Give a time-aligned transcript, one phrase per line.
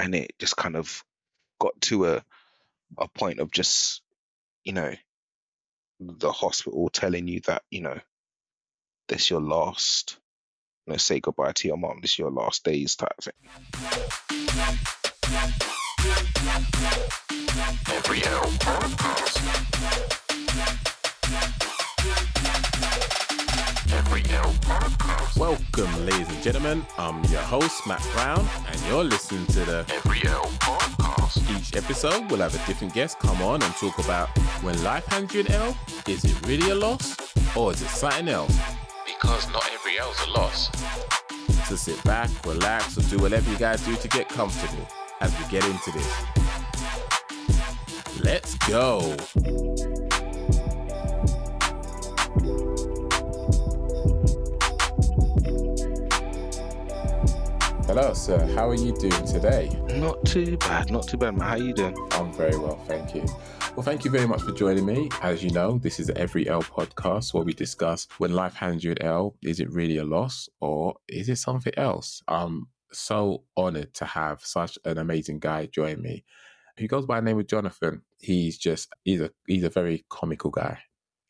[0.00, 1.04] and it just kind of
[1.58, 2.24] got to a
[2.98, 4.02] a point of just
[4.64, 4.92] you know
[6.00, 7.98] the hospital telling you that you know
[9.08, 10.18] this your last
[10.86, 13.34] you know say goodbye to your mom this your last days type thing.
[17.92, 18.50] Every L
[25.36, 26.84] Welcome, ladies and gentlemen.
[26.98, 31.38] I'm your host, Matt Brown, and you're listening to the Every L podcast.
[31.56, 32.28] each episode.
[32.28, 34.28] We'll have a different guest come on and talk about
[34.62, 35.76] when life hands you an L,
[36.08, 37.16] is it really a loss
[37.56, 38.58] or is it something else?
[39.06, 40.70] Because not every L's a loss.
[41.68, 44.88] So sit back, relax, or do whatever you guys do to get comfortable
[45.20, 46.24] as we get into this.
[48.24, 49.16] Let's go.
[57.90, 58.36] Hello, sir.
[58.36, 59.68] Uh, how are you doing today?
[59.96, 63.24] not too bad not too bad how you doing I'm very well, thank you.
[63.74, 65.08] Well, thank you very much for joining me.
[65.22, 68.84] As you know, this is the Every L podcast where we discuss when life hands
[68.84, 72.22] you an L, is it really a loss or is it something else?
[72.28, 76.22] I'm so honored to have such an amazing guy join me.
[76.76, 78.02] He goes by the name of Jonathan.
[78.20, 80.78] He's just he's a he's a very comical guy.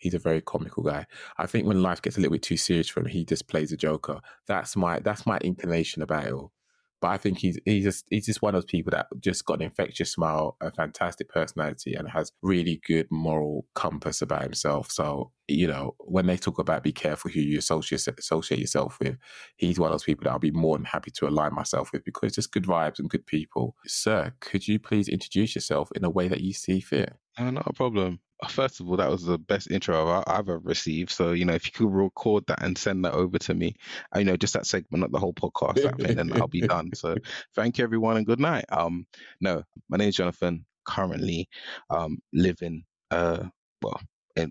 [0.00, 1.06] He's a very comical guy.
[1.38, 3.70] I think when life gets a little bit too serious for him, he just plays
[3.70, 4.20] a joker.
[4.46, 6.52] That's my that's my inclination about it all.
[7.00, 9.54] But I think he's he's just he's just one of those people that just got
[9.54, 14.90] an infectious smile, a fantastic personality, and has really good moral compass about himself.
[14.90, 19.16] So you know, when they talk about be careful who you associate associate yourself with,
[19.56, 22.04] he's one of those people that I'll be more than happy to align myself with
[22.04, 23.76] because it's just good vibes and good people.
[23.86, 27.14] Sir, could you please introduce yourself in a way that you see fit?
[27.38, 28.20] Uh, not a problem.
[28.48, 31.10] First of all, that was the best intro I've, ever received.
[31.10, 33.74] So, you know, if you could record that and send that over to me,
[34.14, 36.62] uh, you know, just that segment, not the whole podcast, that thing, then I'll be
[36.62, 36.90] done.
[36.94, 37.16] So,
[37.54, 38.64] thank you, everyone, and good night.
[38.70, 39.06] Um,
[39.40, 40.64] no, my name is Jonathan.
[40.86, 41.48] Currently,
[41.90, 43.44] um, living, uh,
[43.82, 44.00] well,
[44.36, 44.50] in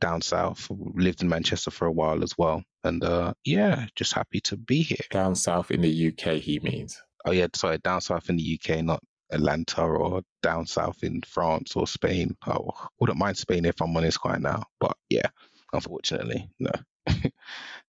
[0.00, 0.68] down south.
[0.70, 4.82] Lived in Manchester for a while as well, and uh, yeah, just happy to be
[4.82, 5.04] here.
[5.10, 7.02] Down south in the UK, he means.
[7.24, 9.02] Oh yeah, sorry, down south in the UK, not
[9.32, 12.36] Atlanta or down south in France or Spain.
[12.44, 12.58] I
[13.00, 15.28] wouldn't mind Spain if I'm honest quite now, but yeah,
[15.72, 16.70] unfortunately, no.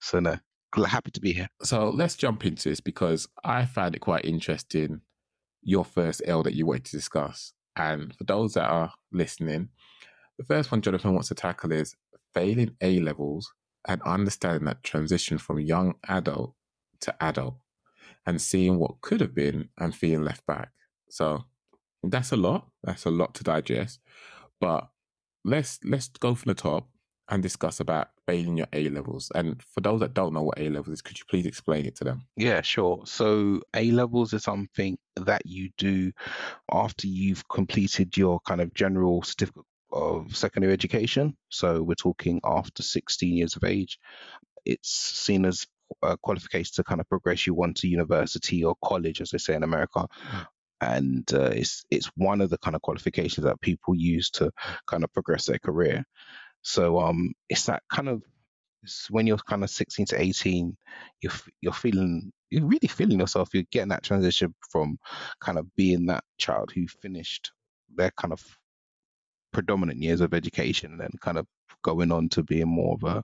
[0.01, 0.37] so no,
[0.85, 1.49] happy to be here.
[1.61, 5.01] So let's jump into this because I found it quite interesting
[5.61, 7.53] your first L that you wanted to discuss.
[7.75, 9.69] And for those that are listening,
[10.37, 11.95] the first one Jonathan wants to tackle is
[12.33, 13.53] failing A levels
[13.87, 16.53] and understanding that transition from young adult
[17.01, 17.55] to adult
[18.25, 20.71] and seeing what could have been and feeling left back.
[21.13, 21.45] So
[22.01, 22.67] that's a lot.
[22.83, 23.99] That's a lot to digest.
[24.59, 24.89] But
[25.45, 26.87] let's let's go from the top
[27.29, 29.31] and discuss about failing your A levels.
[29.35, 31.95] And for those that don't know what A levels is, could you please explain it
[31.97, 32.23] to them?
[32.35, 33.03] Yeah, sure.
[33.05, 36.11] So A levels is something that you do
[36.71, 41.37] after you've completed your kind of general certificate of secondary education.
[41.49, 43.99] So we're talking after 16 years of age.
[44.65, 45.67] It's seen as
[46.01, 49.53] a qualification to kind of progress you on to university or college, as they say
[49.53, 50.07] in America.
[50.11, 50.41] Hmm.
[50.83, 54.51] And uh, it's it's one of the kind of qualifications that people use to
[54.87, 56.03] kind of progress their career.
[56.61, 58.21] So um, it's that kind of
[59.09, 60.75] when you're kind of 16 to 18,
[61.21, 63.49] you're you're feeling you're really feeling yourself.
[63.53, 64.97] You're getting that transition from
[65.39, 67.51] kind of being that child who finished
[67.95, 68.43] their kind of
[69.51, 71.45] predominant years of education and then kind of
[71.83, 73.23] going on to being more of a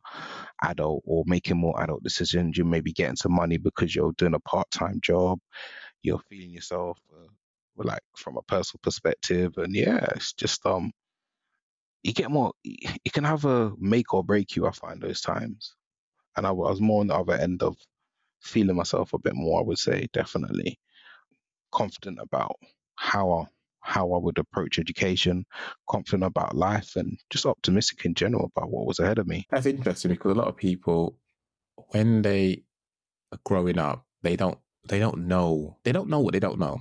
[0.63, 2.57] adult or making more adult decisions.
[2.57, 5.39] You may be getting some money because you're doing a part time job.
[6.03, 7.27] You're feeling yourself uh,
[7.85, 10.91] like from a personal perspective, and yeah, it's just um
[12.03, 12.53] you get more.
[12.63, 14.66] You can have a make or break you.
[14.67, 15.75] I find those times,
[16.38, 17.75] and I was more on the other end of
[18.41, 19.59] feeling myself a bit more.
[19.59, 20.79] I would say definitely
[21.72, 22.56] confident about
[22.95, 23.45] how I,
[23.81, 25.45] how I would approach education,
[25.89, 29.45] confident about life, and just optimistic in general about what was ahead of me.
[29.50, 31.18] That's interesting because a lot of people,
[31.89, 32.63] when they
[33.34, 34.57] are growing up, they don't
[34.88, 36.79] they don't know they don't know what they don't know,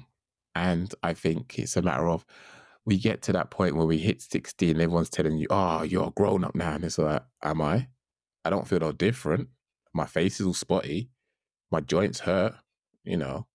[0.58, 2.26] and I think it's a matter of
[2.84, 6.08] we get to that point where we hit sixty and everyone's telling you, "Oh, you're
[6.08, 7.88] a grown up now," and it's like, "Am I?
[8.44, 9.48] I don't feel no different.
[9.94, 11.10] My face is all spotty,
[11.70, 12.54] my joints hurt.
[13.04, 13.46] You know,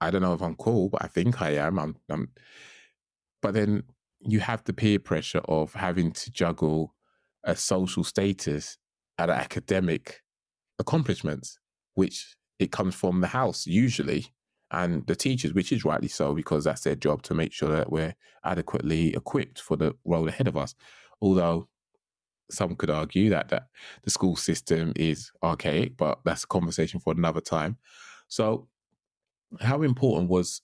[0.00, 1.78] I don't know if I'm cool, but I think I am.
[1.78, 2.30] I'm, I'm
[3.42, 3.84] but then
[4.20, 6.94] you have the peer pressure of having to juggle
[7.44, 8.78] a social status
[9.18, 10.22] and academic
[10.78, 11.58] accomplishments,
[11.94, 14.26] which it comes from the house usually,
[14.70, 17.90] and the teachers, which is rightly so because that's their job to make sure that
[17.90, 18.14] we're
[18.44, 20.74] adequately equipped for the role ahead of us.
[21.20, 21.68] Although
[22.50, 23.68] some could argue that, that
[24.02, 27.78] the school system is archaic, but that's a conversation for another time.
[28.28, 28.68] So,
[29.60, 30.62] how important was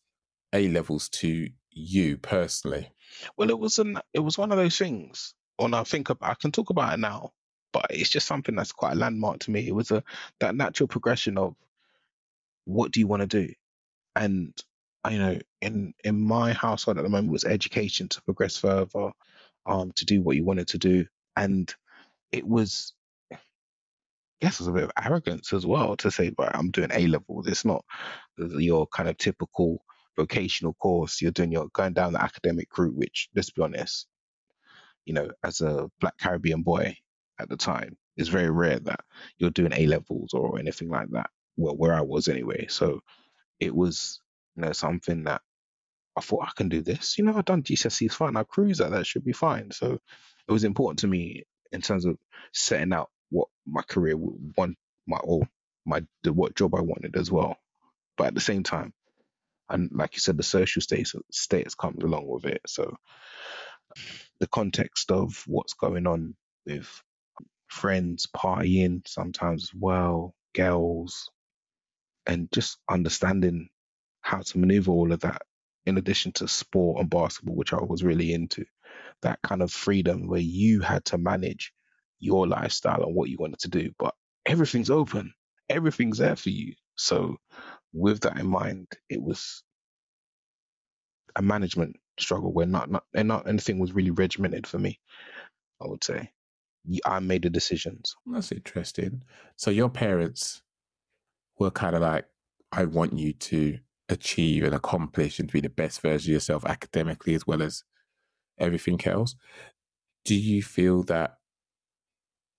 [0.53, 2.93] A levels to you personally?
[3.37, 5.35] Well, it was an it was one of those things.
[5.57, 7.33] When I think about, I can talk about it now,
[7.73, 9.67] but it's just something that's quite a landmark to me.
[9.67, 10.03] It was a
[10.41, 11.55] that natural progression of
[12.65, 13.53] what do you want to do,
[14.17, 14.55] and
[15.05, 19.11] I know in in my household at the moment was education to progress further,
[19.67, 21.07] um, to do what you wanted to do,
[21.37, 21.75] and
[22.33, 22.95] it was.
[24.41, 27.43] It was a bit of arrogance as well to say, but I'm doing A level
[27.47, 27.85] It's not
[28.39, 29.85] your kind of typical
[30.17, 31.23] vocational course.
[31.23, 34.09] You're doing your going down the academic route, which let's be honest,
[35.05, 36.97] you know, as a black Caribbean boy
[37.39, 39.01] at the time, it's very rare that
[39.39, 41.31] you're doing A levels or anything like that.
[41.57, 42.67] Well, where I was anyway.
[42.69, 43.01] So
[43.63, 44.21] it was,
[44.57, 45.43] you know, something that
[46.17, 47.17] I thought I can do this.
[47.17, 48.37] You know, I've done GCSEs fine.
[48.37, 49.71] I cruise at that should be fine.
[49.71, 49.99] So
[50.49, 52.19] it was important to me in terms of
[52.53, 54.77] setting out what my career would want
[55.07, 55.49] my or
[55.87, 57.57] my the, what job I wanted as well.
[58.17, 58.93] But at the same time,
[59.69, 62.61] and like you said, the social status status comes along with it.
[62.67, 62.97] So
[64.39, 66.35] the context of what's going on
[66.67, 66.89] with
[67.69, 71.31] friends partying sometimes as well, girls,
[72.27, 73.69] and just understanding
[74.21, 75.43] how to maneuver all of that
[75.85, 78.65] in addition to sport and basketball, which I was really into,
[79.23, 81.73] that kind of freedom where you had to manage
[82.21, 84.15] your lifestyle and what you wanted to do, but
[84.47, 85.35] everything's open,
[85.69, 86.75] everything's there for you.
[86.97, 87.37] So,
[87.93, 89.65] with that in mind, it was
[91.35, 95.01] a management struggle where not not and not anything was really regimented for me.
[95.81, 96.31] I would say
[97.05, 98.17] i made the decisions.
[98.27, 99.23] That's interesting.
[99.57, 100.63] So your parents
[101.63, 102.27] were kind of like,
[102.71, 103.79] I want you to
[104.09, 107.85] achieve and accomplish and to be the best version of yourself academically as well as
[108.59, 109.35] everything else.
[110.25, 111.39] Do you feel that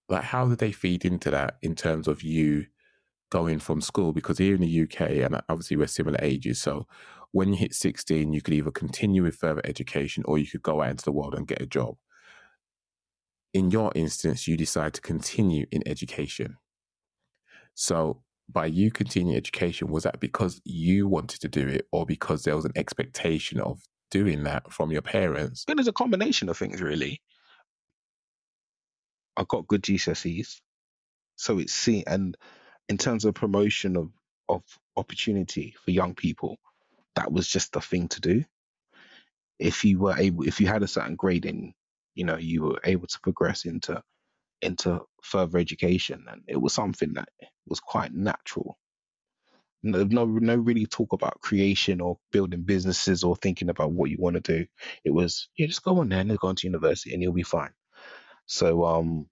[0.09, 2.65] like how did they feed into that in terms of you
[3.31, 4.11] going from school?
[4.11, 6.87] Because here in the UK, and obviously we're similar ages, so
[7.31, 10.81] when you hit 16, you could either continue with further education or you could go
[10.81, 11.95] out into the world and get a job.
[13.53, 16.57] In your instance, you decide to continue in education.
[17.73, 18.21] So,
[18.53, 22.55] by you continuing education, was that because you wanted to do it or because there
[22.55, 25.65] was an expectation of doing that from your parents?
[25.65, 27.21] But it's a combination of things, really.
[29.35, 30.61] I got good GCSEs,
[31.35, 32.37] so it's seen, and
[32.87, 34.11] in terms of promotion of
[34.49, 34.63] of
[34.95, 36.57] opportunity for young people,
[37.15, 38.43] that was just the thing to do.
[39.59, 41.73] If you were able, if you had a certain grade in,
[42.13, 44.03] you know, you were able to progress into
[44.63, 47.29] into further education, and it was something that
[47.67, 48.77] was quite natural.
[49.83, 54.17] No, no, no, really talk about creation or building businesses or thinking about what you
[54.17, 54.65] want to do.
[55.03, 57.43] It was, yeah, just go on there and go on to university and you'll be
[57.43, 57.73] fine.
[58.45, 59.27] So, um,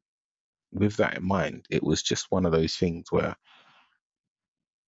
[0.71, 3.35] with that in mind, it was just one of those things where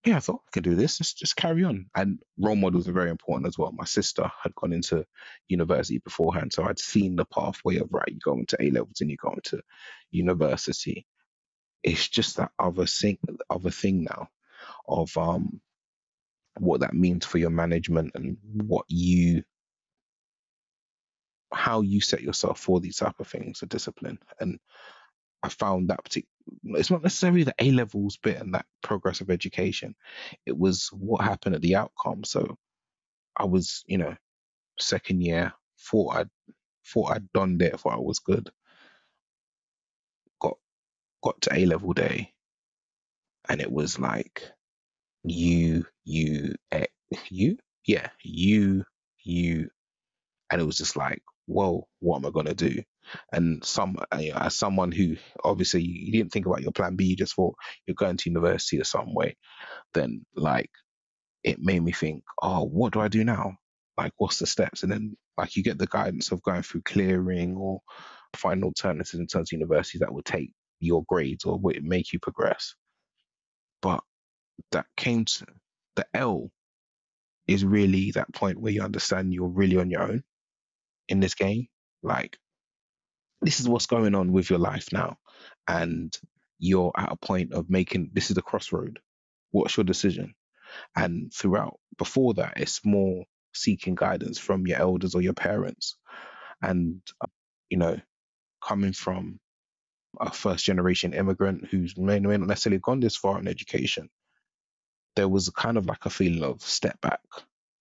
[0.06, 1.00] yeah, I thought I could do this.
[1.00, 1.88] Let's just carry on.
[1.96, 3.72] And role models are very important as well.
[3.72, 5.06] My sister had gone into
[5.48, 9.10] university beforehand, so I'd seen the pathway of right, you go into A levels and
[9.10, 9.62] you go into
[10.12, 11.06] university.
[11.84, 13.18] It's just that other thing,
[13.50, 14.30] other thing now
[14.88, 15.62] of um
[16.60, 19.44] what that means for your management and what you
[21.54, 24.20] how you set yourself for these type of things, a discipline.
[24.40, 24.60] And
[25.44, 26.33] I found that particular.
[26.66, 29.96] It's not necessarily the A levels bit and that progress of education.
[30.46, 32.24] It was what happened at the outcome.
[32.24, 32.58] So
[33.38, 34.16] I was, you know,
[34.80, 36.30] second year, thought I'd
[36.88, 38.52] thought I'd done it, thought I was good.
[40.40, 40.58] Got
[41.24, 42.34] got to A level day,
[43.50, 44.44] and it was like
[45.24, 46.56] you, you,
[47.30, 48.86] you, yeah, you,
[49.24, 49.70] you,
[50.52, 52.82] and it was just like, whoa, what am I gonna do?
[53.32, 56.96] And some, uh, you know, as someone who obviously you didn't think about your plan
[56.96, 57.56] B, you just thought
[57.86, 59.38] you're going to university or some way,
[59.94, 60.70] then like
[61.44, 63.58] it made me think, oh, what do I do now?
[63.98, 64.84] Like, what's the steps?
[64.84, 67.82] And then like you get the guidance of going through clearing or
[68.36, 72.20] find alternatives in terms of universities that would take your grades or would make you
[72.20, 72.76] progress.
[73.82, 74.02] But
[74.72, 75.46] that came to
[75.96, 76.50] the L
[77.48, 80.24] is really that point where you understand you're really on your own
[81.10, 81.68] in this game.
[82.02, 82.38] Like,
[83.44, 85.18] this is what's going on with your life now.
[85.68, 86.16] And
[86.60, 89.00] you're at a point of making this is the crossroad.
[89.52, 90.36] What's your decision?
[90.96, 95.98] And throughout, before that, it's more seeking guidance from your elders or your parents.
[96.62, 97.28] And, uh,
[97.70, 98.00] you know,
[98.64, 99.40] coming from
[100.20, 104.10] a first generation immigrant who's may, may not necessarily gone this far in education,
[105.16, 107.22] there was kind of like a feeling of step back.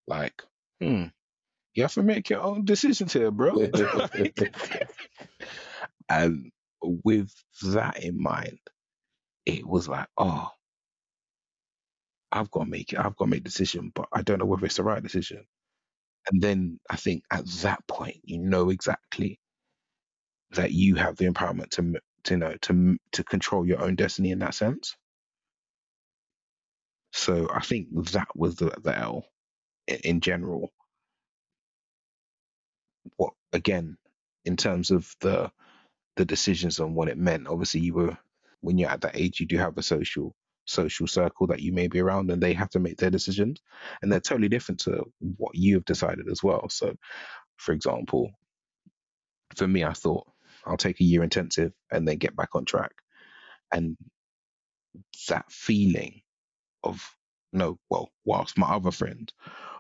[0.07, 0.43] Like,
[0.81, 1.05] hmm,
[1.75, 3.59] you have to make your own decisions here, bro.
[6.09, 6.53] and
[6.83, 7.33] with
[7.65, 8.59] that in mind,
[9.47, 10.49] it was like, oh,
[12.33, 12.99] I've got to make it.
[12.99, 15.45] I've got to make a decision, but I don't know whether it's the right decision.
[16.33, 19.41] And then I think at that point, you know exactly
[20.53, 23.83] that you have the empowerment to, m- to you know, to m- to control your
[23.83, 24.97] own destiny in that sense.
[27.13, 29.27] So I think that was the the L
[29.89, 30.73] in, in general.
[33.17, 33.97] What again
[34.45, 35.51] in terms of the
[36.17, 37.49] the decisions on what it meant.
[37.49, 38.19] Obviously, you were
[38.61, 41.89] when you're at that age, you do have a social social circle that you may
[41.89, 43.61] be around, and they have to make their decisions,
[44.03, 45.05] and they're totally different to
[45.37, 46.69] what you have decided as well.
[46.69, 46.95] So,
[47.57, 48.31] for example,
[49.57, 50.27] for me, I thought
[50.67, 52.93] I'll take a year intensive and then get back on track,
[53.73, 53.97] and
[55.29, 56.23] that feeling
[56.85, 57.03] of
[57.53, 59.33] no, well, whilst my other friend,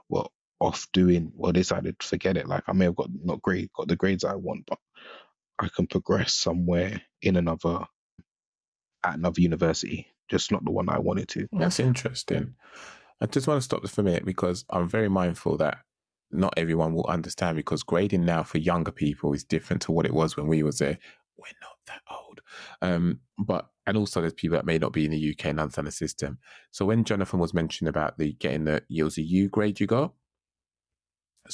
[0.08, 0.26] were
[0.62, 2.48] off doing, well, they decided forget it.
[2.48, 4.78] Like I may have got not great got the grades I want, but
[5.58, 7.80] I can progress somewhere in another
[9.04, 11.48] at another university, just not the one I wanted to.
[11.52, 12.54] That's interesting.
[13.20, 15.78] I just want to stop this for a minute because I'm very mindful that
[16.30, 20.14] not everyone will understand because grading now for younger people is different to what it
[20.14, 20.98] was when we was there.
[21.36, 22.40] We're not that old.
[22.80, 25.88] Um, but and also there's people that may not be in the UK and understand
[25.88, 26.38] the system.
[26.70, 30.14] So when Jonathan was mentioning about the getting the it grade you got.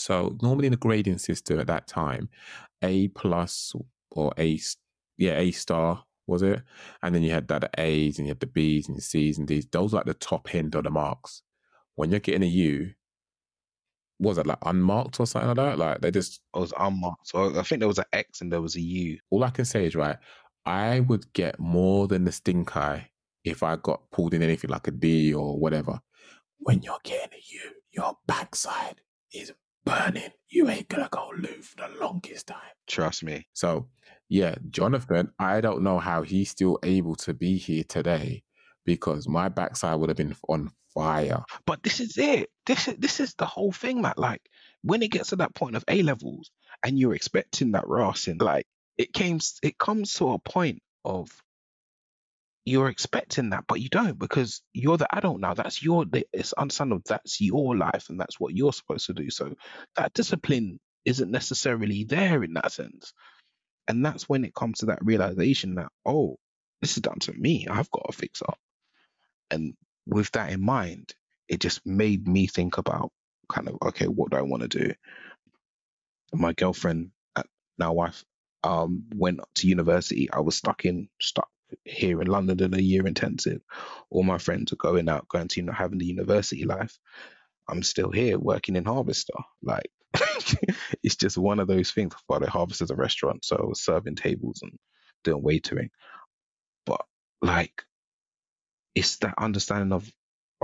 [0.01, 2.29] So normally in the grading system at that time,
[2.83, 3.75] A plus
[4.11, 4.59] or A
[5.17, 6.63] yeah, A star was it?
[7.03, 9.67] And then you had that A's and you had the B's and C's and D's.
[9.67, 11.43] Those are like the top end of the marks.
[11.97, 12.93] When you're getting a U,
[14.21, 15.79] was it like unmarked or something like that?
[15.79, 17.29] Like they just I was unmarked.
[17.29, 19.19] So I think there was an X and there was a U.
[19.31, 20.17] all I can say is right,
[20.67, 23.11] I would get more than the stink eye
[23.45, 26.01] if I got pulled in anything like a D or whatever.
[26.59, 29.01] When you're getting a U, your backside
[29.33, 29.53] is
[29.85, 30.31] burning.
[30.49, 32.59] You ain't gonna go loo for the longest time.
[32.87, 33.47] Trust me.
[33.53, 33.89] So,
[34.29, 38.43] yeah, Jonathan, I don't know how he's still able to be here today
[38.85, 41.45] because my backside would have been on fire.
[41.67, 42.51] But this is it.
[42.67, 44.19] This is this is the whole thing, Matt.
[44.19, 44.43] Like
[44.83, 46.51] when it gets to that point of A levels
[46.83, 48.67] and you're expecting that Racing, like
[48.97, 51.31] it came it comes to a point of
[52.69, 55.55] you're expecting that, but you don't because you're the adult now.
[55.55, 57.03] That's your it's understandable.
[57.07, 59.31] That's your life and that's what you're supposed to do.
[59.31, 59.55] So
[59.97, 63.13] that discipline isn't necessarily there in that sense.
[63.89, 66.37] And that's when it comes to that realization that, oh,
[66.83, 67.67] this is done to me.
[67.69, 68.59] I've got to fix up.
[69.51, 69.75] And
[70.07, 71.15] with that in mind,
[71.49, 73.11] it just made me think about
[73.49, 74.95] kind of, okay, what do I want to do?
[76.35, 77.45] My girlfriend, uh,
[77.79, 78.23] now wife,
[78.63, 80.29] um, went to university.
[80.31, 81.49] I was stuck in, stuck
[81.85, 83.61] here in London in a year intensive.
[84.11, 86.99] All my friends are going out, going to, you know, having the university life.
[87.69, 89.35] I'm still here working in Harvester.
[89.63, 89.91] Like,
[91.03, 92.15] it's just one of those things.
[92.29, 94.73] Well, the Harvest is a restaurant, so I was serving tables and
[95.25, 95.91] doing waitering.
[96.87, 97.03] But
[97.43, 97.83] like,
[98.95, 100.11] it's that understanding of,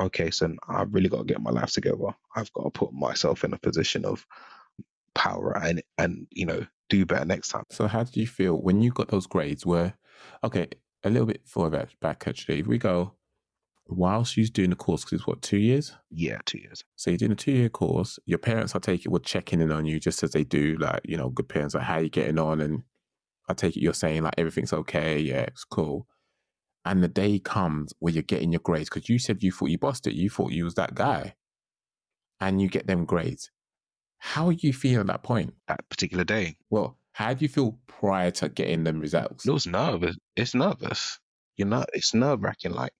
[0.00, 2.14] okay, so I've really got to get my life together.
[2.34, 4.26] I've got to put myself in a position of
[5.14, 7.64] power and and you know do better next time.
[7.70, 9.64] So, how did you feel when you got those grades?
[9.64, 9.94] Where
[10.42, 10.68] okay,
[11.04, 12.60] a little bit further back actually.
[12.60, 13.14] If we go,
[13.86, 15.94] while you're doing the course, because it's what two years.
[16.10, 16.82] Yeah, two years.
[16.96, 18.18] So you're doing a two year course.
[18.24, 21.00] Your parents, I take it, were checking in on you just as they do, like
[21.04, 22.82] you know, good parents, like how you getting on, and
[23.48, 26.06] I take it you're saying like everything's okay, yeah, it's cool.
[26.86, 29.78] And the day comes where you're getting your grades because you said you thought you
[29.78, 31.34] bossed it, you thought you was that guy,
[32.40, 33.50] and you get them grades.
[34.18, 35.52] How are you feeling at that point?
[35.68, 39.46] That particular day, Well, how do you feel prior to getting them results?
[39.46, 40.16] it was nervous.
[40.34, 41.20] It's nervous.
[41.56, 42.72] You know, it's nerve wracking.
[42.72, 42.92] Like,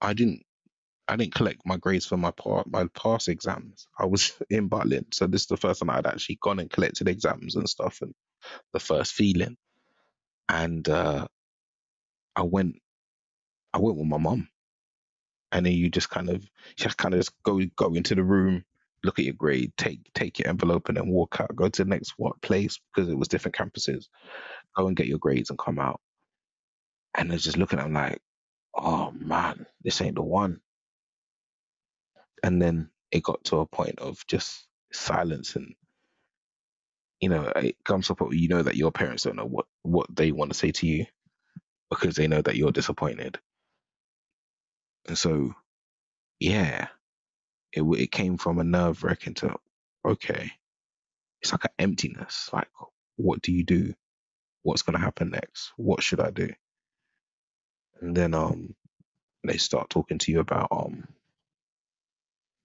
[0.00, 0.42] I didn't.
[1.08, 3.86] I didn't collect my grades for my part my past exams.
[3.98, 7.08] I was in Berlin, so this is the first time I'd actually gone and collected
[7.08, 8.14] exams and stuff, and
[8.74, 9.56] the first feeling.
[10.50, 11.26] And uh,
[12.36, 12.76] I went,
[13.72, 14.48] I went with my mum,
[15.50, 16.44] and then you just kind of,
[16.76, 18.64] just kind of just go go into the room,
[19.04, 21.54] look at your grade, take take your envelope, and then walk out.
[21.54, 24.06] Go to the next what place because it was different campuses.
[24.76, 26.00] Go and get your grades and come out.
[27.16, 28.20] And I was just looking at them like,
[28.74, 30.60] oh man, this ain't the one.
[32.42, 35.74] And then it got to a point of just silence and
[37.20, 40.32] you know, it comes point you know that your parents don't know what what they
[40.32, 41.06] want to say to you
[41.90, 43.38] because they know that you're disappointed.
[45.06, 45.54] And so,
[46.40, 46.88] yeah,
[47.74, 49.56] it it came from a nerve wracking to
[50.04, 50.50] okay,
[51.42, 52.50] it's like an emptiness.
[52.52, 52.68] Like,
[53.16, 53.94] what do you do?
[54.62, 55.72] What's gonna happen next?
[55.76, 56.50] What should I do?
[58.00, 58.74] And then um,
[59.44, 61.06] they start talking to you about um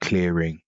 [0.01, 0.61] clearing,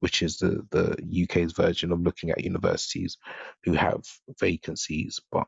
[0.00, 3.18] which is the the UK's version of looking at universities
[3.64, 4.02] who have
[4.38, 5.46] vacancies but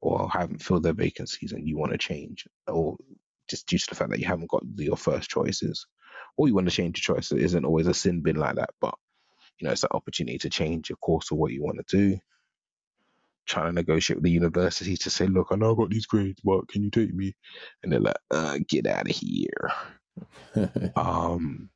[0.00, 2.96] or haven't filled their vacancies and you want to change or
[3.48, 5.86] just due to the fact that you haven't got the, your first choices
[6.40, 7.32] or you want to change your choice.
[7.32, 8.94] It isn't always a sin bin like that, but
[9.58, 12.18] you know, it's an opportunity to change your course of what you want to do.
[13.46, 16.40] Trying to negotiate with the university to say, look, I know I got these grades,
[16.42, 17.34] but can you take me?
[17.82, 19.72] And they're like, uh, get out of here.
[20.96, 21.70] Um,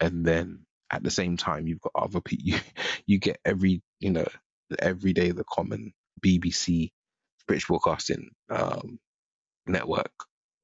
[0.00, 2.44] and then at the same time, you've got other people.
[2.44, 2.60] You,
[3.06, 4.26] you get every, you know,
[4.78, 5.92] every day the common
[6.24, 6.90] BBC
[7.46, 8.98] British Broadcasting um,
[9.66, 10.12] Network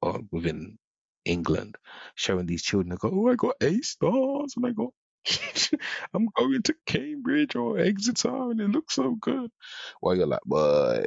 [0.02, 0.78] or within
[1.24, 1.76] England
[2.14, 2.90] showing these children.
[2.90, 4.90] They go, oh, I got A stars, and I got.
[6.14, 9.50] I'm going to Cambridge or Exeter, and it looks so good.
[10.02, 11.06] Well, you're like, boy,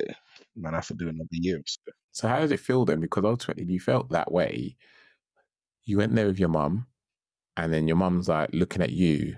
[0.55, 1.57] man, I have to do another year.
[1.57, 2.99] of school." so how did it feel then?
[2.99, 4.75] Because ultimately you felt that way.
[5.85, 6.87] You went there with your mum,
[7.55, 9.37] and then your mum's like looking at you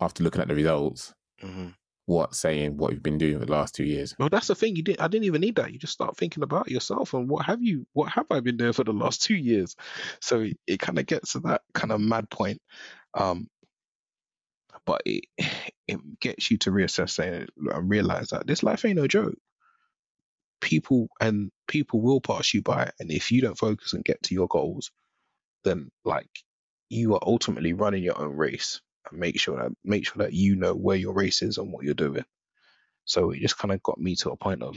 [0.00, 1.14] after looking at the results.
[1.42, 1.68] Mm-hmm.
[2.06, 4.14] What saying what you've been doing for the last two years?
[4.18, 4.76] Well, that's the thing.
[4.76, 5.00] You didn't.
[5.00, 5.72] I didn't even need that.
[5.72, 7.86] You just start thinking about yourself and what have you?
[7.94, 9.74] What have I been doing for the last two years?
[10.20, 12.60] So it, it kind of gets to that kind of mad point.
[13.14, 13.48] Um,
[14.84, 15.24] but it
[15.88, 19.36] it gets you to reassess and and realize that this life ain't no joke.
[20.60, 24.34] People and people will pass you by, and if you don't focus and get to
[24.34, 24.90] your goals,
[25.64, 26.30] then like
[26.88, 28.80] you are ultimately running your own race.
[29.10, 31.84] And make sure that make sure that you know where your race is and what
[31.84, 32.24] you're doing.
[33.04, 34.76] So it just kind of got me to a point of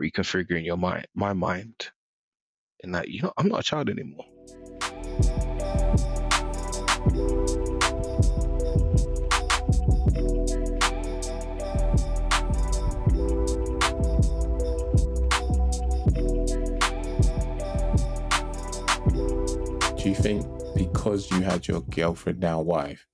[0.00, 1.88] reconfiguring your mind, my mind,
[2.80, 4.26] in that you know I'm not a child anymore.
[19.96, 23.06] Do you think because you had your girlfriend now wife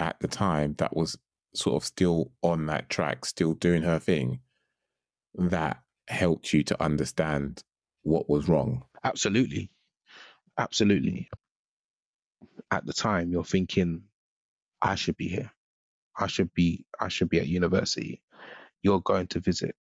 [0.00, 1.16] at the time that was
[1.54, 4.40] sort of still on that track, still doing her thing,
[5.34, 5.78] that
[6.08, 7.62] helped you to understand
[8.02, 8.84] what was wrong?
[9.04, 9.70] Absolutely,
[10.58, 11.28] absolutely.
[12.70, 14.04] At the time, you're thinking,
[14.80, 15.50] I should be here.
[16.16, 16.84] I should be.
[16.98, 18.22] I should be at university.
[18.82, 19.74] You're going to visit.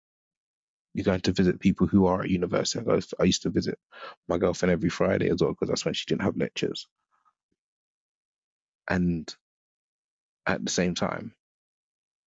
[0.94, 2.84] You're going to visit people who are at university.
[3.18, 3.78] I, used to visit
[4.28, 6.88] my girlfriend every Friday as well because that's when she didn't have lectures.
[8.88, 9.34] And
[10.46, 11.34] at the same time,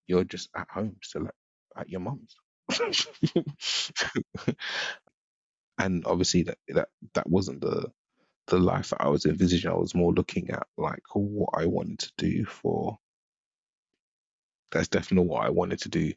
[0.08, 1.36] you're just at home, still at,
[1.78, 2.36] at your mum's.
[5.80, 7.92] and obviously, that, that that wasn't the
[8.48, 9.72] the life that I was envisaging.
[9.72, 12.98] I was more looking at like what I wanted to do for.
[14.72, 16.14] That's definitely what I wanted to do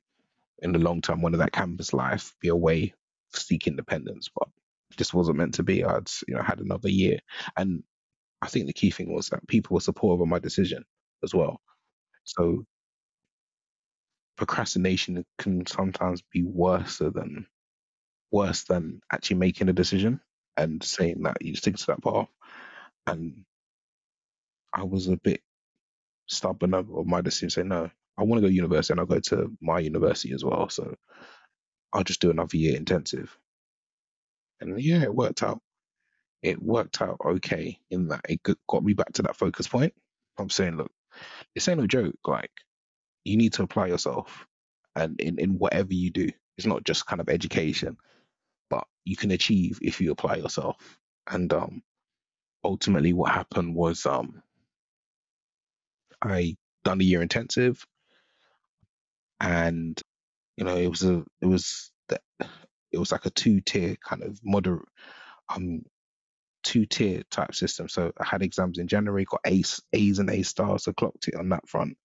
[0.60, 1.22] in the long term.
[1.22, 2.94] one of that campus life, be away,
[3.34, 4.48] seek independence, but
[4.96, 5.84] just wasn't meant to be.
[5.84, 7.18] I'd you know had another year,
[7.56, 7.82] and
[8.42, 10.84] I think the key thing was that people were supportive of my decision
[11.24, 11.60] as well.
[12.24, 12.64] So
[14.36, 17.46] procrastination can sometimes be worse than
[18.32, 20.20] worse than actually making a decision
[20.56, 22.28] and saying that you stick to that path.
[23.06, 23.44] And
[24.72, 25.40] I was a bit
[26.28, 29.20] stubborn of my decision, saying no, I want to go to university and I'll go
[29.20, 30.68] to my university as well.
[30.68, 30.96] So
[31.92, 33.36] I'll just do another year intensive.
[34.60, 35.60] And yeah, it worked out.
[36.42, 39.94] It worked out okay in that it got me back to that focus point.
[40.38, 40.92] I'm saying, look,
[41.54, 42.16] this ain't no joke.
[42.26, 42.50] Like,
[43.24, 44.46] you need to apply yourself
[44.94, 46.28] and in, in whatever you do.
[46.58, 47.96] It's not just kind of education,
[48.68, 50.76] but you can achieve if you apply yourself.
[51.30, 51.82] And um
[52.64, 54.42] ultimately what happened was um
[56.22, 57.84] I done a year intensive
[59.40, 60.00] and
[60.56, 62.20] you know it was a it was the,
[62.92, 64.88] it was like a two tier kind of moderate
[65.54, 65.82] um
[66.62, 67.88] two tier type system.
[67.88, 71.36] So I had exams in January, got A's A's and A stars, so clocked it
[71.36, 71.96] on that front.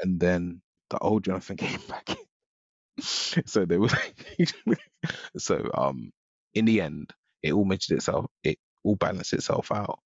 [0.00, 2.16] And then the old Jonathan came back
[3.00, 3.94] so there was
[5.38, 6.10] so um
[6.54, 7.12] in the end
[7.42, 10.00] it all matched itself it all balanced itself out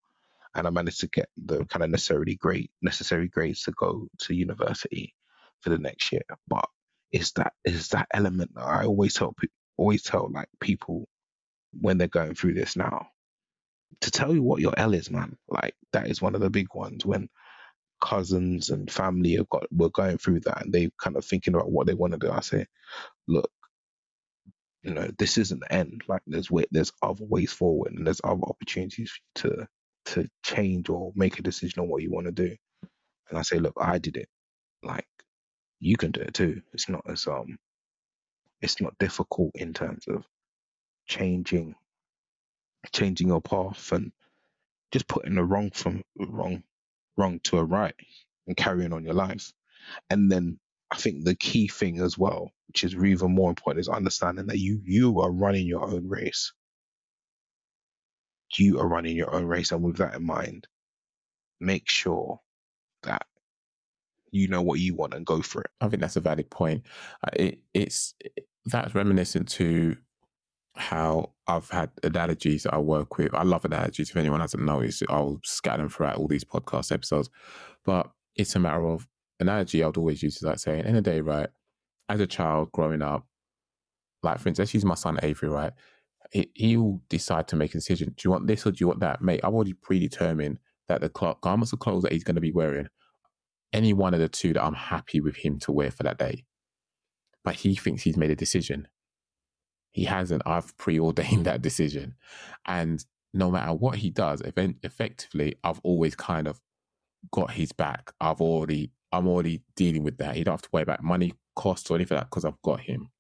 [0.54, 4.34] and I managed to get the kind of necessarily great necessary grades to go to
[4.34, 5.14] university
[5.60, 6.22] for the next year.
[6.48, 6.66] But
[7.10, 9.34] it's that it's that element that I always tell
[9.76, 11.08] always tell like people
[11.80, 13.08] when they're going through this now
[14.00, 15.36] to tell you what your L is, man.
[15.48, 17.28] Like that is one of the big ones when
[18.02, 21.70] cousins and family have got were going through that and they kind of thinking about
[21.70, 22.30] what they want to do.
[22.30, 22.66] I say,
[23.28, 23.50] look,
[24.82, 26.02] you know, this isn't the end.
[26.08, 29.66] Like there's way, there's other ways forward and there's other opportunities to
[30.06, 32.56] to change or make a decision on what you want to do.
[33.30, 34.28] And I say, look, I did it.
[34.82, 35.06] Like
[35.78, 36.62] you can do it too.
[36.72, 37.58] It's not as um
[38.60, 40.24] it's not difficult in terms of
[41.06, 41.74] changing
[42.92, 44.12] changing your path and
[44.92, 46.62] just putting a wrong from wrong
[47.16, 47.94] wrong to a right
[48.46, 49.52] and carrying on your life.
[50.10, 50.58] And then
[50.90, 54.58] I think the key thing as well, which is even more important, is understanding that
[54.58, 56.52] you you are running your own race.
[58.54, 60.68] You are running your own race, and with that in mind,
[61.60, 62.40] make sure
[63.04, 63.26] that
[64.30, 65.70] you know what you want and go for it.
[65.80, 66.84] I think that's a valid point.
[67.26, 68.14] Uh, It, it's
[68.66, 69.96] that's reminiscent to
[70.74, 73.34] how I've had analogies that I work with.
[73.34, 74.10] I love analogies.
[74.10, 77.28] If anyone hasn't noticed, I'll scatter them throughout all these podcast episodes.
[77.84, 79.06] But it's a matter of
[79.40, 79.82] analogy.
[79.82, 81.48] I would always use like saying, in a day, right?
[82.08, 83.26] As a child growing up,
[84.22, 85.72] like for instance, let's my son Avery, right?
[86.30, 88.14] He, he'll decide to make a decision.
[88.16, 89.40] Do you want this or do you want that, mate?
[89.44, 90.58] I've already predetermined
[90.88, 92.88] that the garments of clothes that he's going to be wearing,
[93.72, 96.44] any one of the two that I'm happy with him to wear for that day.
[97.44, 98.88] But he thinks he's made a decision.
[99.92, 100.42] He hasn't.
[100.46, 102.14] I've preordained that decision.
[102.66, 106.60] And no matter what he does, event- effectively, I've always kind of
[107.30, 108.12] got his back.
[108.20, 110.36] I've already, I'm already dealing with that.
[110.36, 112.80] He don't have to worry about money, costs, or anything like that because I've got
[112.80, 113.10] him.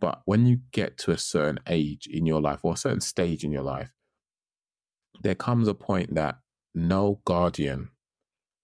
[0.00, 3.44] But when you get to a certain age in your life or a certain stage
[3.44, 3.92] in your life,
[5.22, 6.38] there comes a point that
[6.74, 7.90] no guardian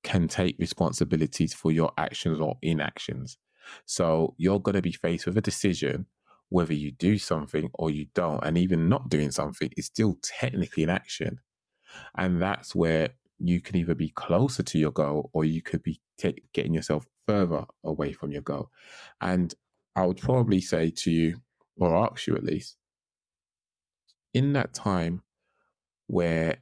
[0.02, 3.36] can take responsibilities for your actions or inactions.
[3.84, 6.06] So you're going to be faced with a decision
[6.50, 8.44] whether you do something or you don't.
[8.44, 11.40] And even not doing something is still technically an action.
[12.16, 16.00] And that's where you can either be closer to your goal or you could be
[16.20, 18.70] ta- getting yourself further away from your goal.
[19.20, 19.54] And
[19.94, 21.40] I would probably say to you,
[21.76, 22.76] or ask you at least,
[24.34, 25.22] in that time
[26.06, 26.58] where,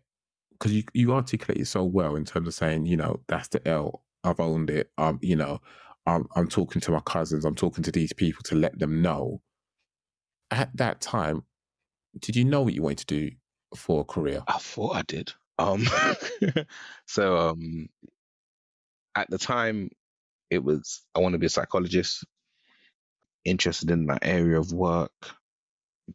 [0.52, 3.66] because you, you articulate it so well in terms of saying, you know, that's the
[3.66, 5.60] L, I've owned it, um, you know,
[6.06, 9.40] I'm, I'm talking to my cousins, I'm talking to these people to let them know.
[10.50, 11.44] At that time,
[12.18, 13.30] did you know what you wanted to do
[13.74, 14.42] for a career?
[14.46, 15.32] I thought I did.
[15.58, 15.86] Um,
[17.06, 17.88] so um,
[19.14, 19.90] at the time,
[20.50, 22.24] it was I want to be a psychologist.
[23.44, 25.12] Interested in that area of work.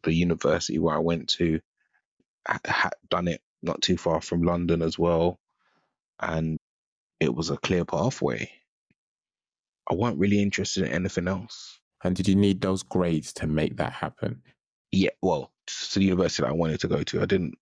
[0.02, 1.60] The university where I went to
[2.46, 5.38] ha- had done it not too far from London as well,
[6.20, 6.58] and
[7.20, 8.50] it was a clear pathway.
[9.90, 11.78] I weren't really interested in anything else.
[12.04, 14.42] And did you need those grades to make that happen?
[14.92, 17.22] yeah, well, to the university that I wanted to go to.
[17.22, 17.54] I didn't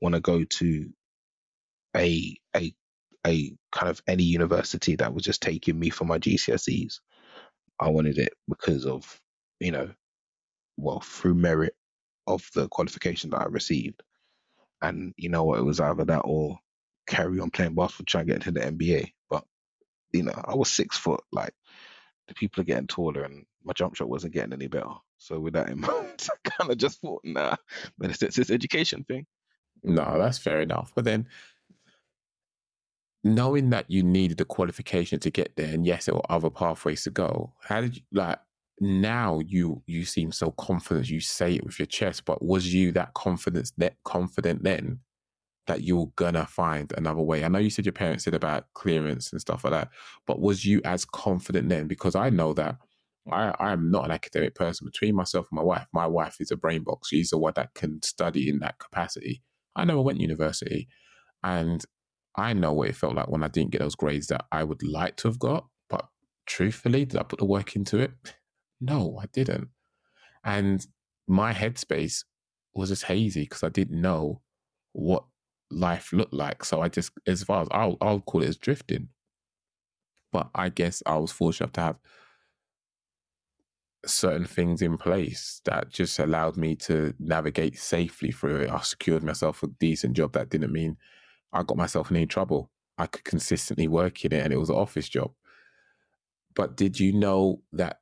[0.00, 0.90] want to go to
[1.96, 2.74] a a
[3.26, 7.00] a kind of any university that was just taking me for my GCSEs.
[7.80, 9.18] I wanted it because of,
[9.60, 9.90] you know,
[10.76, 11.74] well, through merit
[12.26, 14.02] of the qualification that I received.
[14.82, 16.58] And you know what, it was either that or
[17.06, 19.12] carry on playing basketball, try and get into the NBA.
[19.30, 19.44] But,
[20.12, 21.54] you know, I was six foot, like
[22.28, 24.86] the people are getting taller and my jump shot wasn't getting any better.
[25.18, 27.56] So with that in mind, I kind of just thought, nah,
[27.98, 29.26] but it's, it's this education thing.
[29.82, 30.92] No, that's fair enough.
[30.94, 31.28] But then
[33.22, 37.04] knowing that you needed the qualification to get there, and yes, there were other pathways
[37.04, 38.38] to go, how did you like
[38.80, 42.92] now you you seem so confident you say it with your chest, but was you
[42.92, 45.00] that confidence that confident then
[45.66, 47.44] that you're gonna find another way?
[47.44, 49.90] I know you said your parents said about clearance and stuff like that,
[50.26, 51.86] but was you as confident then?
[51.86, 52.76] Because I know that
[53.30, 54.86] I, I am not an academic person.
[54.86, 57.08] Between myself and my wife, my wife is a brain box.
[57.08, 59.42] She's the one that can study in that capacity.
[59.76, 60.88] I never went to university,
[61.42, 61.84] and
[62.36, 64.82] I know what it felt like when I didn't get those grades that I would
[64.82, 65.66] like to have got.
[65.88, 66.06] But
[66.46, 68.12] truthfully, did I put the work into it?
[68.80, 69.68] No, I didn't.
[70.44, 70.86] And
[71.26, 72.24] my headspace
[72.74, 74.42] was just hazy because I didn't know
[74.92, 75.24] what
[75.74, 76.64] life looked like.
[76.64, 79.08] So I just, as far as I'll, I'll call it as drifting.
[80.32, 81.96] But I guess I was fortunate to have
[84.06, 88.70] certain things in place that just allowed me to navigate safely through it.
[88.70, 90.32] I secured myself a decent job.
[90.32, 90.96] That didn't mean
[91.52, 92.70] I got myself in any trouble.
[92.98, 95.32] I could consistently work in it and it was an office job.
[96.54, 98.00] But did you know that?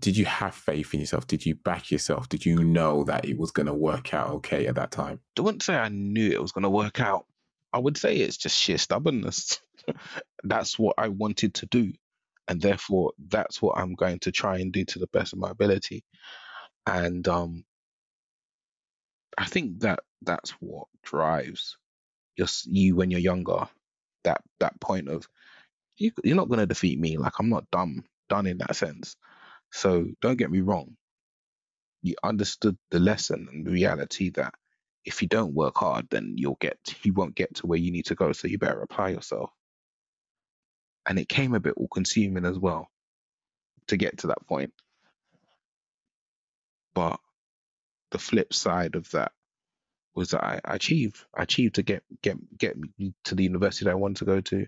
[0.00, 1.26] Did you have faith in yourself?
[1.26, 2.28] Did you back yourself?
[2.28, 5.20] Did you know that it was going to work out okay at that time?
[5.38, 7.26] I wouldn't say I knew it was going to work out.
[7.72, 9.60] I would say it's just sheer stubbornness.
[10.44, 11.92] that's what I wanted to do.
[12.48, 15.50] And therefore, that's what I'm going to try and do to the best of my
[15.50, 16.02] ability.
[16.86, 17.64] And um,
[19.38, 21.76] I think that that's what drives
[22.36, 23.68] your, you when you're younger.
[24.24, 25.28] That that point of
[25.96, 27.16] you, you're not going to defeat me.
[27.18, 29.16] Like I'm not dumb, done in that sense.
[29.72, 30.96] So don't get me wrong.
[32.02, 34.54] You understood the lesson and the reality that
[35.04, 38.06] if you don't work hard, then you'll get you won't get to where you need
[38.06, 38.32] to go.
[38.32, 39.50] So you better apply yourself.
[41.06, 42.88] And it came a bit all consuming as well
[43.88, 44.72] to get to that point.
[46.94, 47.20] But
[48.10, 49.32] the flip side of that
[50.14, 51.24] was that I, achieved.
[51.34, 54.40] I achieved to get get get me to the university that I wanted to go
[54.40, 54.66] to.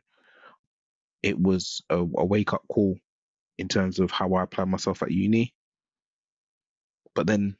[1.23, 2.97] It was a, a wake up call
[3.63, 5.55] in terms of how I applied myself at uni.
[7.15, 7.57] But then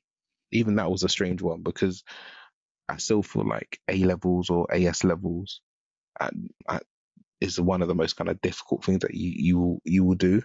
[0.53, 2.05] even that was a strange one because
[2.89, 5.63] I still feel like A levels or AS levels
[6.21, 6.35] at,
[6.69, 6.85] at
[7.41, 10.17] is one of the most kind of difficult things that you you will you will
[10.17, 10.43] do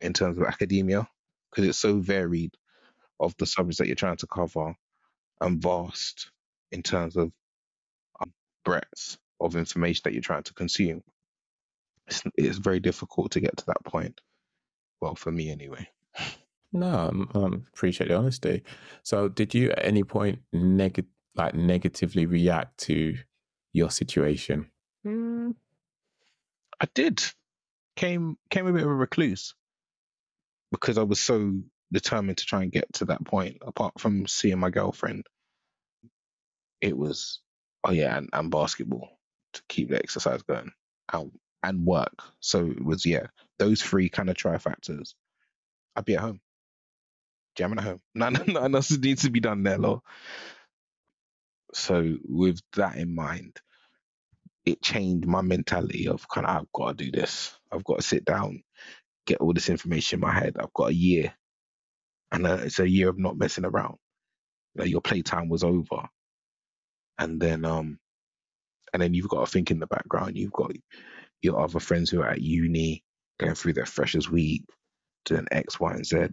[0.00, 1.08] in terms of academia
[1.50, 2.52] because it's so varied
[3.20, 4.74] of the subjects that you're trying to cover
[5.40, 6.30] and vast
[6.72, 7.32] in terms of
[8.20, 8.32] um,
[8.64, 11.02] breadth of information that you're trying to consume.
[12.08, 14.20] It's, it's very difficult to get to that point.
[15.00, 15.88] Well, for me anyway.
[16.72, 18.62] No, um, um, appreciate the honesty.
[19.02, 23.16] So, did you at any point neg- like negatively react to
[23.72, 24.70] your situation?
[25.06, 25.54] Mm,
[26.80, 27.22] I did.
[27.96, 29.54] Came came a bit of a recluse
[30.70, 31.54] because I was so
[31.92, 33.58] determined to try and get to that point.
[33.62, 35.26] Apart from seeing my girlfriend,
[36.80, 37.40] it was
[37.84, 39.08] oh yeah, and, and basketball
[39.54, 40.70] to keep the exercise going,
[41.12, 41.32] and,
[41.62, 42.22] and work.
[42.40, 45.14] So it was yeah, those three kind of trifactors.
[45.96, 46.40] I'd be at home,
[47.56, 48.00] jamming at home.
[48.14, 50.02] Nothing, nothing else needs to be done there, lol.
[51.74, 53.56] So with that in mind,
[54.64, 57.56] it changed my mentality of kind of I've got to do this.
[57.72, 58.62] I've got to sit down,
[59.26, 60.56] get all this information in my head.
[60.58, 61.34] I've got a year,
[62.32, 63.96] and uh, it's a year of not messing around.
[64.74, 66.08] Know, your playtime was over,
[67.18, 67.98] and then um,
[68.92, 70.36] and then you've got to think in the background.
[70.36, 70.72] You've got
[71.42, 73.02] your other friends who are at uni
[73.38, 74.64] going through their freshers week,
[75.24, 76.28] doing X, Y, and Z,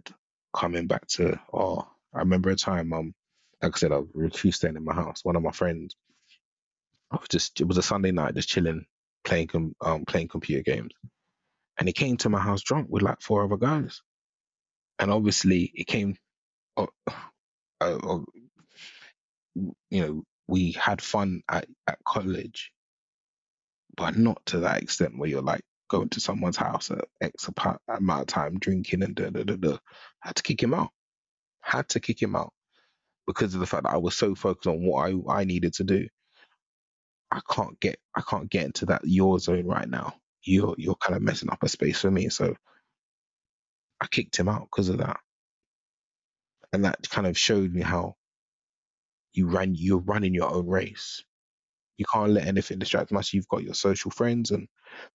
[0.54, 3.14] coming back to oh, I remember a time um,
[3.62, 5.24] like I said, I was recluse staying in my house.
[5.24, 5.96] One of my friends,
[7.10, 8.86] I was just it was a Sunday night, just chilling,
[9.24, 10.92] playing um playing computer games,
[11.78, 14.02] and he came to my house drunk with like four other guys,
[14.98, 16.16] and obviously it came,
[16.76, 16.86] uh,
[17.80, 18.20] uh, uh,
[19.54, 22.72] you know, we had fun at at college,
[23.96, 27.48] but not to that extent where you're like going to someone's house at X
[27.88, 29.74] amount of time drinking and da da da da.
[30.24, 30.90] I had to kick him out.
[31.62, 32.52] Had to kick him out
[33.26, 35.84] because of the fact that I was so focused on what I, I needed to
[35.84, 36.08] do.
[37.30, 40.14] I can't get I can't get into that your zone right now.
[40.44, 42.28] You're you're kind of messing up a space for me.
[42.30, 42.56] So
[44.00, 45.20] I kicked him out because of that.
[46.72, 48.16] And that kind of showed me how
[49.34, 51.24] you ran you're running your own race.
[51.98, 53.14] You can't let anything distract you.
[53.14, 54.68] Unless you've got your social friends and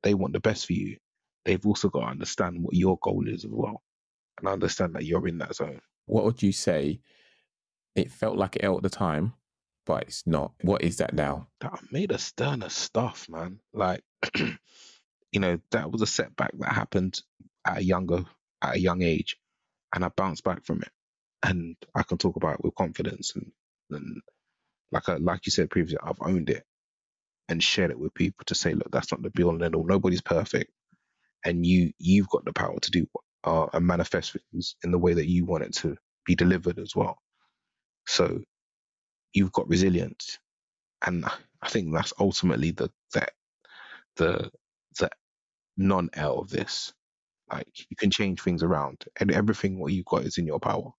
[0.03, 0.97] they want the best for you.
[1.45, 3.81] They've also got to understand what your goal is as well.
[4.39, 5.81] And understand that you're in that zone.
[6.05, 6.99] What would you say?
[7.95, 9.33] It felt like it at the time,
[9.85, 10.53] but it's not.
[10.61, 11.47] What is that now?
[11.59, 13.59] that I made a sterner stuff, man.
[13.73, 14.03] Like,
[14.35, 17.21] you know, that was a setback that happened
[17.65, 18.23] at a younger,
[18.61, 19.37] at a young age,
[19.93, 20.89] and I bounced back from it,
[21.43, 23.51] and I can talk about it with confidence, and,
[23.91, 24.21] and
[24.91, 26.63] like I, like you said previously, I've owned it
[27.49, 29.85] and share it with people to say, look, that's not the be all and all.
[29.85, 30.71] Nobody's perfect,
[31.45, 33.07] and you you've got the power to do
[33.45, 36.95] uh, and manifest things in the way that you want it to be delivered as
[36.95, 37.17] well.
[38.07, 38.41] So
[39.33, 40.39] you've got resilience,
[41.05, 41.25] and
[41.61, 43.31] I think that's ultimately the that
[44.17, 44.51] the
[44.99, 45.09] the
[45.77, 46.93] non L of this.
[47.51, 50.91] Like you can change things around, and everything what you've got is in your power.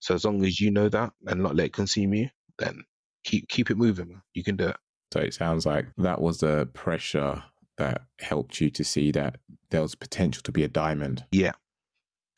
[0.00, 2.84] So as long as you know that and not let it consume you, then
[3.24, 4.08] keep keep it moving.
[4.10, 4.22] Man.
[4.34, 4.76] You can do it.
[5.12, 7.42] So it sounds like that was the pressure
[7.76, 9.36] that helped you to see that
[9.70, 11.24] there was potential to be a diamond.
[11.30, 11.52] Yeah,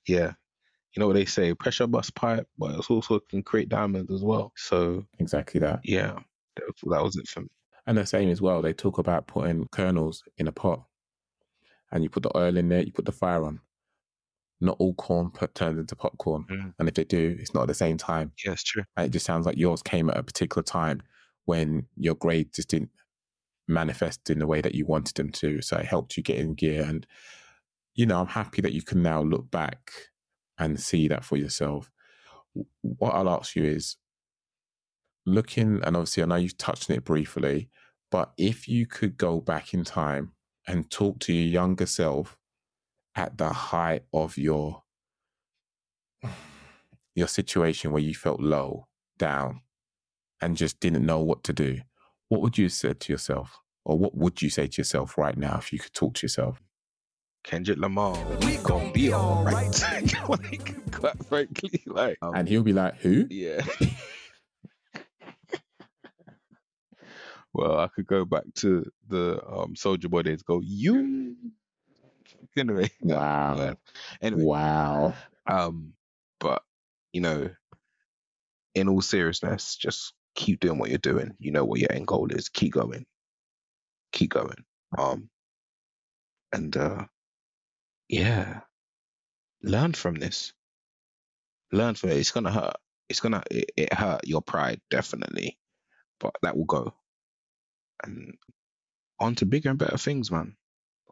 [0.08, 0.32] yeah.
[0.92, 1.54] You know what they say?
[1.54, 4.52] Pressure busts pipe, but it also can create diamonds as well.
[4.56, 5.80] So Exactly that.
[5.84, 6.18] yeah,
[6.56, 7.48] that was, that was it for me.
[7.86, 10.84] And the same as well, they talk about putting kernels in a pot
[11.92, 13.60] and you put the oil in there, you put the fire on.
[14.60, 16.44] Not all corn put, turns into popcorn.
[16.50, 16.74] Mm.
[16.78, 18.32] And if they do, it's not at the same time.
[18.44, 18.82] Yeah, it's true.
[18.96, 21.02] And it just sounds like yours came at a particular time
[21.44, 22.90] when your grade just didn't
[23.68, 25.60] manifest in the way that you wanted them to.
[25.62, 26.82] So it helped you get in gear.
[26.82, 27.06] And,
[27.94, 29.90] you know, I'm happy that you can now look back
[30.58, 31.90] and see that for yourself.
[32.82, 33.96] What I'll ask you is
[35.26, 37.68] looking, and obviously I know you've touched on it briefly,
[38.10, 40.32] but if you could go back in time
[40.66, 42.38] and talk to your younger self
[43.16, 44.82] at the height of your
[47.14, 49.60] your situation where you felt low, down,
[50.44, 51.80] and just didn't know what to do,
[52.28, 53.60] what would you say to yourself?
[53.86, 56.60] Or what would you say to yourself right now if you could talk to yourself?
[57.44, 59.82] Kendrick Lamar, we gonna be all right.
[60.28, 63.26] like, quite frankly, like, um, And he'll be like, Who?
[63.30, 63.64] yeah.
[67.54, 70.42] well, I could go back to the um, Soulja Boy days.
[70.42, 71.36] Go you.
[72.56, 73.54] Anyway, no, Wow.
[73.56, 73.78] but
[74.22, 75.14] anyway, Wow.
[75.46, 75.94] um,
[76.38, 76.62] but
[77.12, 77.50] you know,
[78.76, 81.34] in all seriousness, just keep doing what you're doing.
[81.38, 82.48] You know what your end goal is.
[82.48, 83.06] Keep going.
[84.12, 84.64] Keep going.
[84.96, 85.28] Um,
[86.52, 87.04] and uh,
[88.08, 88.60] yeah,
[89.62, 90.52] learn from this.
[91.72, 92.18] Learn from it.
[92.18, 92.76] It's gonna hurt.
[93.08, 95.58] It's gonna it, it hurt your pride definitely,
[96.20, 96.94] but that will go.
[98.02, 98.34] And
[99.20, 100.56] on to bigger and better things, man.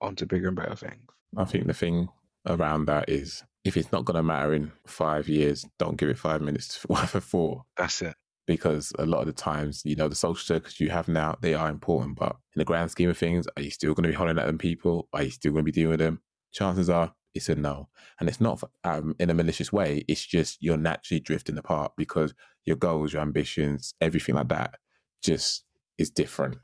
[0.01, 1.03] On to bigger and better things.
[1.37, 2.09] I think the thing
[2.47, 6.19] around that is if it's not going to matter in five years, don't give it
[6.19, 7.65] five minutes for four.
[7.77, 8.15] That's it.
[8.47, 11.55] Because a lot of the times, you know, the social circles you have now, they
[11.55, 12.17] are important.
[12.17, 14.47] But in the grand scheme of things, are you still going to be hollering at
[14.47, 15.09] them people?
[15.13, 16.21] Are you still going to be dealing with them?
[16.53, 17.89] Chances are it's a no.
[18.21, 20.05] And it's not um, in a malicious way.
[20.09, 24.75] It's just you're naturally drifting apart because your goals, your ambitions, everything like that
[25.23, 25.65] just
[25.99, 26.59] is different.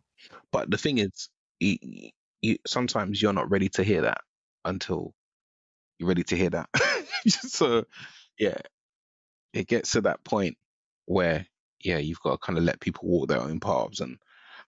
[0.52, 1.28] But the thing is,
[1.60, 2.10] you,
[2.42, 4.20] you, sometimes you're not ready to hear that
[4.64, 5.14] until
[5.98, 6.68] you're ready to hear that.
[7.26, 7.84] so,
[8.38, 8.58] yeah,
[9.52, 10.56] it gets to that point
[11.06, 11.46] where,
[11.82, 14.00] yeah, you've got to kind of let people walk their own paths.
[14.00, 14.18] And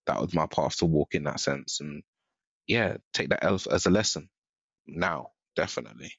[0.07, 1.81] that was my path to walk in that sense.
[1.81, 2.03] And
[2.66, 4.29] yeah, take that as, a lesson
[4.87, 6.12] now, definitely.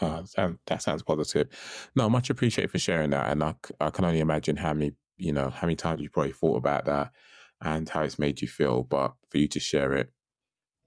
[0.00, 1.48] Oh, that, that sounds positive.
[1.94, 3.30] No, much appreciated for sharing that.
[3.30, 6.32] And I, I can only imagine how many, you know, how many times you probably
[6.32, 7.12] thought about that
[7.60, 8.82] and how it's made you feel.
[8.82, 10.10] But for you to share it,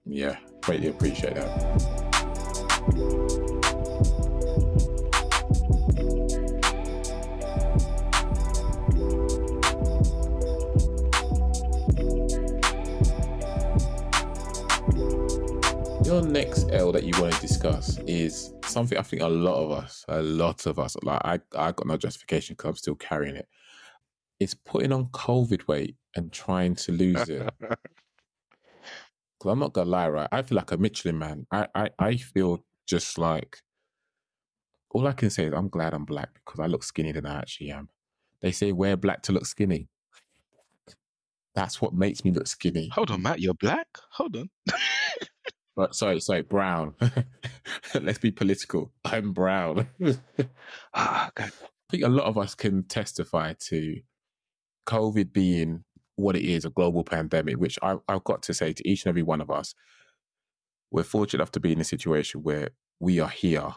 [0.04, 2.05] yeah, greatly appreciate that.
[16.16, 19.70] Your next L that you want to discuss is something I think a lot of
[19.70, 23.36] us, a lot of us, like I, I got no justification because I'm still carrying
[23.36, 23.46] it.
[24.40, 27.46] It's putting on COVID weight and trying to lose it.
[27.60, 30.28] Because I'm not gonna lie, right?
[30.32, 31.46] I feel like a Michelin man.
[31.52, 33.58] I, I, I feel just like
[34.92, 37.40] all I can say is I'm glad I'm black because I look skinnier than I
[37.40, 37.90] actually am.
[38.40, 39.90] They say wear black to look skinny.
[41.54, 42.88] That's what makes me look skinny.
[42.94, 43.88] Hold on, Matt, you're black?
[44.12, 44.48] Hold on.
[45.76, 46.94] But sorry, sorry, brown.
[47.94, 48.92] Let's be political.
[49.04, 49.88] I'm brown.
[50.94, 51.52] Ah, God.
[51.52, 54.00] I think a lot of us can testify to
[54.88, 55.84] COVID being
[56.16, 59.10] what it is, a global pandemic, which I, I've got to say to each and
[59.10, 59.74] every one of us,
[60.90, 63.74] we're fortunate enough to be in a situation where we are here.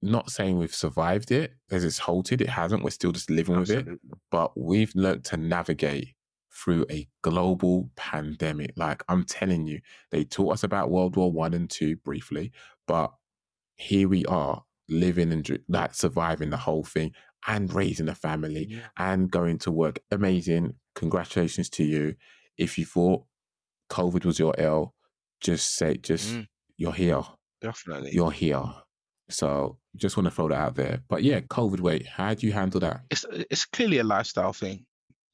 [0.00, 2.82] Not saying we've survived it as it's halted, it hasn't.
[2.82, 3.86] We're still just living with it.
[4.30, 6.14] But we've learned to navigate
[6.52, 8.72] through a global pandemic.
[8.76, 12.52] Like I'm telling you, they taught us about World War One and Two briefly,
[12.86, 13.12] but
[13.76, 17.12] here we are living and like surviving the whole thing
[17.46, 20.00] and raising a family and going to work.
[20.10, 20.74] Amazing.
[20.94, 22.14] Congratulations to you.
[22.58, 23.24] If you thought
[23.90, 24.94] COVID was your L,
[25.40, 26.46] just say, just Mm.
[26.76, 27.22] you're here.
[27.60, 28.12] Definitely.
[28.12, 28.62] You're here.
[29.28, 31.02] So just want to throw that out there.
[31.08, 33.00] But yeah, COVID weight, how do you handle that?
[33.10, 34.84] it's it's clearly a lifestyle thing.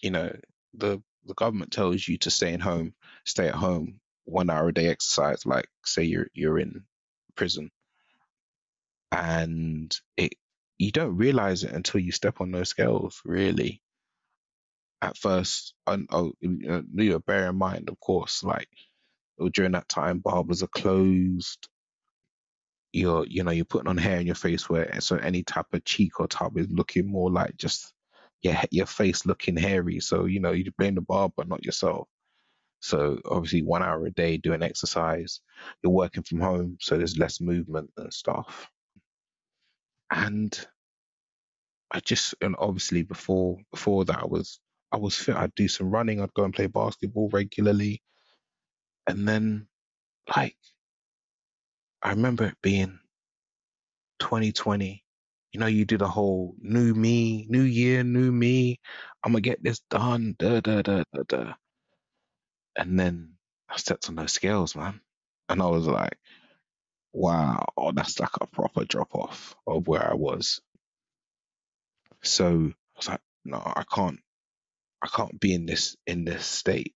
[0.00, 0.34] You know,
[0.74, 4.74] the the government tells you to stay in home, stay at home, one hour a
[4.74, 6.84] day exercise, like say you're you're in
[7.36, 7.70] prison.
[9.12, 10.34] And it
[10.78, 13.82] you don't realize it until you step on those scales, really.
[15.00, 18.68] At first, and oh, you know, bear in mind, of course, like
[19.52, 21.68] during that time, barbers are closed.
[22.92, 25.84] You're, you know, you're putting on hair in your face where so any type of
[25.84, 27.92] cheek or tub is looking more like just
[28.42, 30.00] your your face looking hairy.
[30.00, 32.08] So you know you blame the barber, not yourself.
[32.80, 35.40] So obviously, one hour a day doing exercise.
[35.82, 38.70] You're working from home, so there's less movement and stuff.
[40.10, 40.58] And
[41.90, 44.60] I just and obviously before before that I was
[44.92, 45.36] I was fit.
[45.36, 46.20] I'd do some running.
[46.20, 48.02] I'd go and play basketball regularly.
[49.06, 49.68] And then
[50.34, 50.56] like
[52.02, 52.98] I remember it being
[54.20, 55.04] 2020.
[55.52, 58.80] You know, you did a whole new me, new year, new me.
[59.24, 60.36] I'm gonna get this done.
[60.38, 61.54] Da da da da da.
[62.76, 63.36] And then
[63.68, 65.00] I stepped on those scales, man,
[65.50, 66.18] and I was like,
[67.12, 70.60] "Wow, oh, that's like a proper drop off of where I was."
[72.22, 74.20] So I was like, "No, I can't.
[75.02, 76.94] I can't be in this in this state."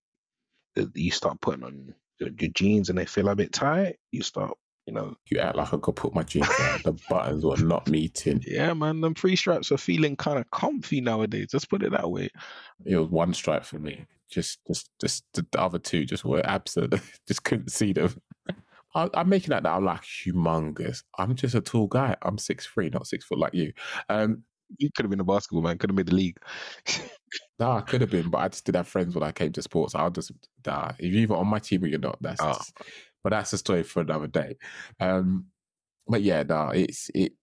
[0.75, 3.97] That You start putting on your, your jeans and they feel a bit tight.
[4.11, 6.81] You start, you know, You act like I could put my jeans on.
[6.83, 8.43] the buttons were not meeting.
[8.45, 11.49] Yeah, man, them three straps are feeling kind of comfy nowadays.
[11.53, 12.29] Let's put it that way.
[12.85, 14.05] It was one stripe for me.
[14.29, 16.95] Just, just, just the the other two just were absent.
[17.27, 18.19] just couldn't see them.
[18.95, 19.77] I, I'm making that now.
[19.77, 21.03] I'm like humongous.
[21.17, 22.15] I'm just a tall guy.
[22.21, 23.73] I'm six three, not six foot like you.
[24.09, 24.43] Um,
[24.79, 26.37] You could have been a basketball man, could have made the league.
[27.59, 29.61] no, I could have been, but I just didn't have friends when I came to
[29.61, 29.95] sports.
[29.95, 30.31] I'll just
[30.65, 30.91] nah.
[30.99, 32.41] If you're either on my team or you're not, that's.
[32.41, 32.53] Oh.
[32.53, 32.73] just-
[33.23, 34.57] but that's a story for another day.
[34.99, 35.47] Um,
[36.07, 37.33] but yeah, no, it's it.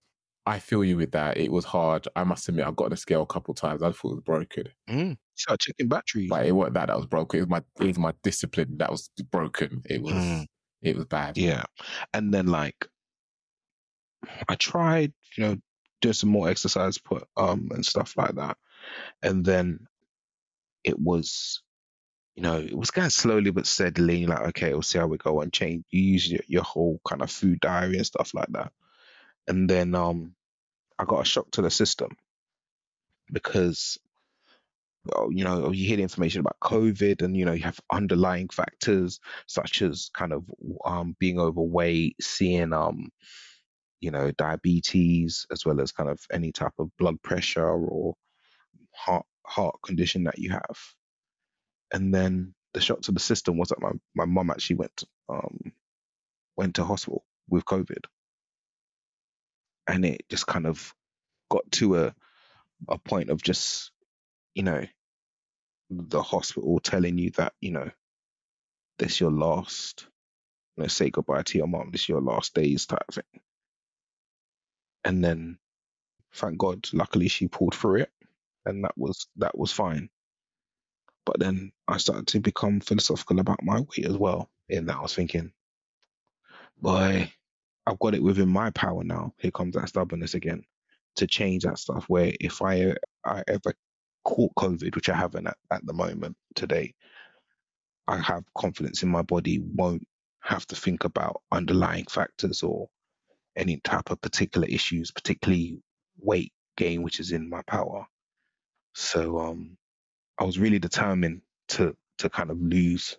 [0.46, 1.36] I feel you with that.
[1.36, 2.08] It was hard.
[2.16, 3.82] I must admit, I got on a scale a couple times.
[3.82, 4.64] I thought it was broken.
[4.88, 5.18] Mm.
[5.36, 6.28] Start checking batteries.
[6.30, 7.38] But it wasn't that that was broken.
[7.38, 9.82] It was my it was my discipline that was broken.
[9.88, 10.46] It was Mm.
[10.82, 11.38] it was bad.
[11.38, 11.64] Yeah.
[12.14, 12.86] And then like
[14.48, 15.56] I tried, you know,
[16.00, 18.56] doing some more exercise put um and stuff like that.
[19.22, 19.86] And then
[20.84, 21.62] it was
[22.40, 24.24] you know, it was going slowly but steadily.
[24.24, 25.84] Like, okay, we'll see how we go and change.
[25.90, 28.72] You use your, your whole kind of food diary and stuff like that.
[29.46, 30.34] And then um,
[30.98, 32.16] I got a shock to the system
[33.30, 33.98] because,
[35.04, 38.48] well, you know, you hear the information about COVID and, you know, you have underlying
[38.48, 40.42] factors such as kind of
[40.86, 43.10] um, being overweight, seeing, um,
[44.00, 48.14] you know, diabetes, as well as kind of any type of blood pressure or
[48.94, 50.78] heart heart condition that you have.
[51.92, 55.72] And then the shock to the system was that my my mum actually went um
[56.56, 58.04] went to hospital with COVID,
[59.88, 60.94] and it just kind of
[61.50, 62.14] got to a
[62.88, 63.92] a point of just
[64.54, 64.84] you know
[65.90, 67.90] the hospital telling you that you know
[68.98, 70.06] this your last
[70.76, 73.42] you know say goodbye to your mom this your last days type of thing.
[75.04, 75.58] And then
[76.34, 78.10] thank god luckily she pulled through it
[78.66, 80.08] and that was that was fine
[81.26, 85.02] but then i started to become philosophical about my weight as well in that i
[85.02, 85.52] was thinking
[86.80, 87.30] boy
[87.86, 89.32] i've got it within my power now.
[89.38, 90.64] Here comes that stubbornness again
[91.16, 92.04] to change that stuff.
[92.08, 92.94] Where if i
[93.24, 93.74] i ever
[94.24, 96.94] caught covid which i haven't at, at the moment today
[98.08, 100.06] i have confidence in my body won't
[100.40, 102.88] have to think about underlying factors or
[103.56, 105.78] any type of particular issues particularly
[106.20, 108.06] weight gain which is in my power.
[108.94, 109.76] So um
[110.40, 113.18] I was really determined to to kind of lose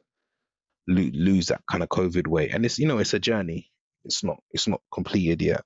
[0.87, 3.69] lo- lose that kind of COVID weight, and it's you know it's a journey.
[4.05, 5.63] It's not it's not completed yet,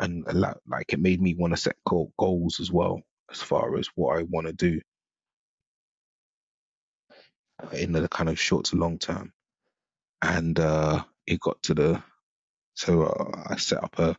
[0.00, 3.76] and lot, like it made me want to set goal, goals as well as far
[3.76, 4.80] as what I want to do
[7.72, 9.32] in the kind of short to long term.
[10.22, 12.02] And uh, it got to the
[12.74, 14.16] so uh, I set up a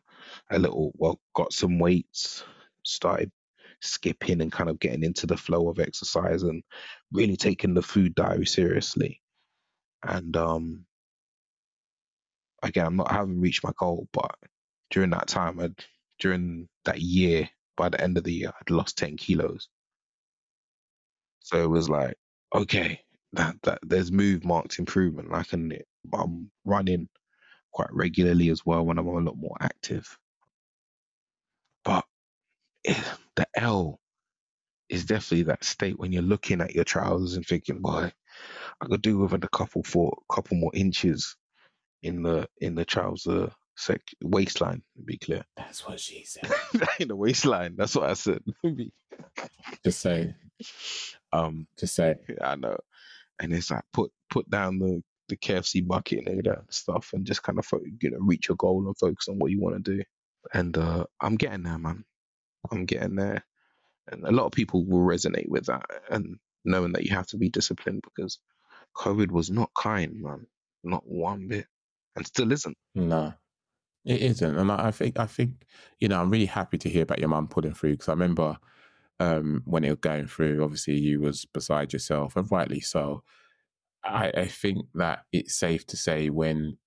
[0.50, 2.44] a little well got some weights,
[2.84, 3.30] started
[3.80, 6.62] skipping and kind of getting into the flow of exercise and
[7.12, 9.20] really taking the food diary seriously.
[10.02, 10.84] And um,
[12.62, 14.34] again, I'm not I haven't reached my goal, but
[14.90, 15.74] during that time, I'd,
[16.18, 19.68] during that year, by the end of the year, I'd lost 10 kilos.
[21.40, 22.16] So it was like,
[22.54, 23.00] okay,
[23.34, 25.28] that, that there's move marked improvement.
[25.32, 25.72] I can,
[26.12, 27.08] I'm running
[27.72, 30.18] quite regularly as well when I'm a lot more active.
[33.36, 34.00] The L
[34.88, 38.12] is definitely that state when you're looking at your trousers and thinking, boy,
[38.80, 41.36] I could do with a couple for couple more inches
[42.02, 44.82] in the in the trouser sec waistline.
[44.96, 46.50] To be clear, That's what she said.
[46.98, 47.74] in the waistline.
[47.76, 48.42] That's what I said.
[49.84, 50.34] Just say,
[51.32, 52.16] um, just say.
[52.40, 52.76] I know,
[53.40, 57.24] and it's like put put down the the KFC bucket and all that stuff, and
[57.26, 59.82] just kind of fo- you know reach your goal and focus on what you want
[59.84, 60.02] to do.
[60.52, 62.04] And uh, I'm getting there, man.
[62.72, 63.44] I'm getting there,
[64.10, 67.36] and a lot of people will resonate with that, and knowing that you have to
[67.36, 68.38] be disciplined because
[68.96, 70.46] COVID was not kind, man,
[70.84, 71.66] not one bit,
[72.16, 72.76] and still isn't.
[72.94, 73.34] No,
[74.04, 74.58] it isn't.
[74.58, 75.52] And I I think, I think,
[76.00, 78.56] you know, I'm really happy to hear about your mum pulling through because I remember
[79.20, 83.22] um, when it was going through, obviously you was beside yourself and rightly so.
[84.04, 86.78] I, I think that it's safe to say when,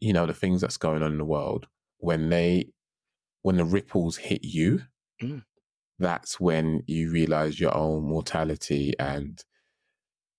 [0.00, 2.68] you know, the things that's going on in the world, when they,
[3.42, 4.82] when the ripples hit you,
[5.22, 5.44] Mm.
[5.98, 9.44] that's when you realize your own mortality and,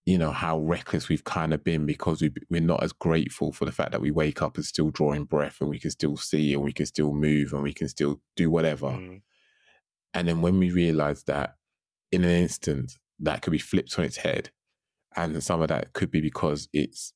[0.06, 3.64] you know, how reckless we've kind of been because we, we're not as grateful for
[3.66, 6.54] the fact that we wake up and still drawing breath and we can still see
[6.54, 8.88] and we can still move and we can still do whatever.
[8.88, 9.22] Mm.
[10.14, 11.56] And then when we realize that
[12.12, 14.50] in an instant, that could be flipped on its head.
[15.16, 17.14] And some of that could be because it's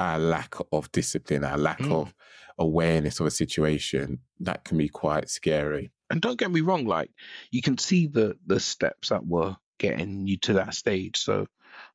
[0.00, 1.92] our lack of discipline, our lack Mm.
[1.92, 2.14] of
[2.58, 5.90] awareness of a situation, that can be quite scary.
[6.10, 7.10] And don't get me wrong, like
[7.50, 11.18] you can see the the steps that were getting you to that stage.
[11.18, 11.46] So,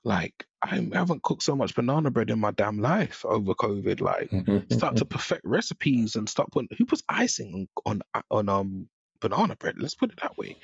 [0.03, 4.01] like I haven't cooked so much banana bread in my damn life over COVID.
[4.01, 4.29] Like
[4.71, 8.89] start to perfect recipes and start putting who puts icing on on, on um
[9.19, 9.75] banana bread.
[9.79, 10.57] Let's put it that way.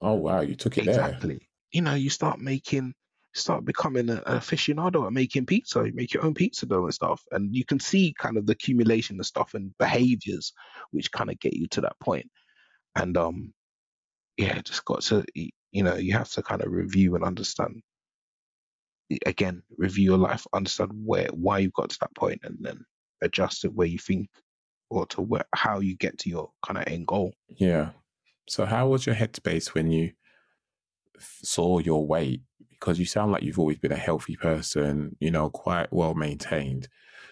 [0.00, 0.94] oh, wow, you took it there.
[0.94, 1.48] Exactly.
[1.72, 2.94] You know, you start making,
[3.36, 5.84] start becoming an aficionado at making pizza.
[5.84, 8.52] You make your own pizza dough and stuff, and you can see kind of the
[8.52, 10.52] accumulation of stuff and behaviors
[10.90, 12.30] which kind of get you to that point.
[12.94, 13.52] And um,
[14.36, 17.82] yeah, just got to you know you have to kind of review and understand.
[19.24, 22.84] Again, review your life, understand where why you got to that point, and then
[23.22, 24.28] adjust it where you think
[24.90, 27.34] or to where how you get to your kind of end goal.
[27.56, 27.90] Yeah.
[28.48, 30.12] So, how was your headspace when you
[31.16, 32.42] f- saw your weight?
[32.78, 36.88] Because you sound like you've always been a healthy person, you know, quite well maintained.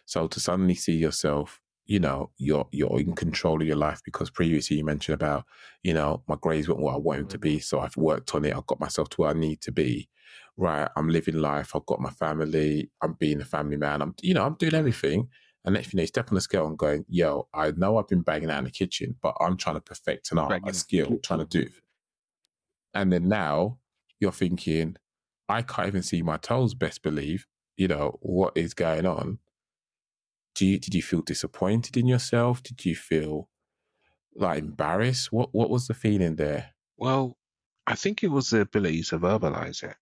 [0.07, 4.31] So, to suddenly see yourself, you know, you're you're in control of your life because
[4.31, 5.45] previously you mentioned about,
[5.83, 8.55] you know, my grades weren't what I wanted to be, so I've worked on it.
[8.57, 10.09] I've got myself to where I need to be.
[10.57, 11.75] right, I'm living life.
[11.75, 12.91] I've got my family.
[13.03, 14.03] I'm being a family man.
[14.03, 15.29] I'm, you know, I'm doing everything.
[15.65, 17.97] And next thing you know, you step on the scale and going, yo, I know
[17.99, 20.73] I've been banging out in the kitchen, but I'm trying to perfect an art, a
[20.75, 21.61] skill, trying to do.
[21.63, 21.73] it.
[22.93, 23.79] And then now
[24.21, 24.97] you're thinking,
[25.49, 26.75] I can't even see my toes.
[26.75, 29.39] Best believe, you know what is going on.
[30.55, 32.63] Do you did you feel disappointed in yourself?
[32.63, 33.49] Did you feel
[34.35, 35.33] like embarrassed?
[35.33, 36.71] What what was the feeling there?
[36.97, 37.37] Well,
[37.87, 39.97] I think it was the ability to verbalize it.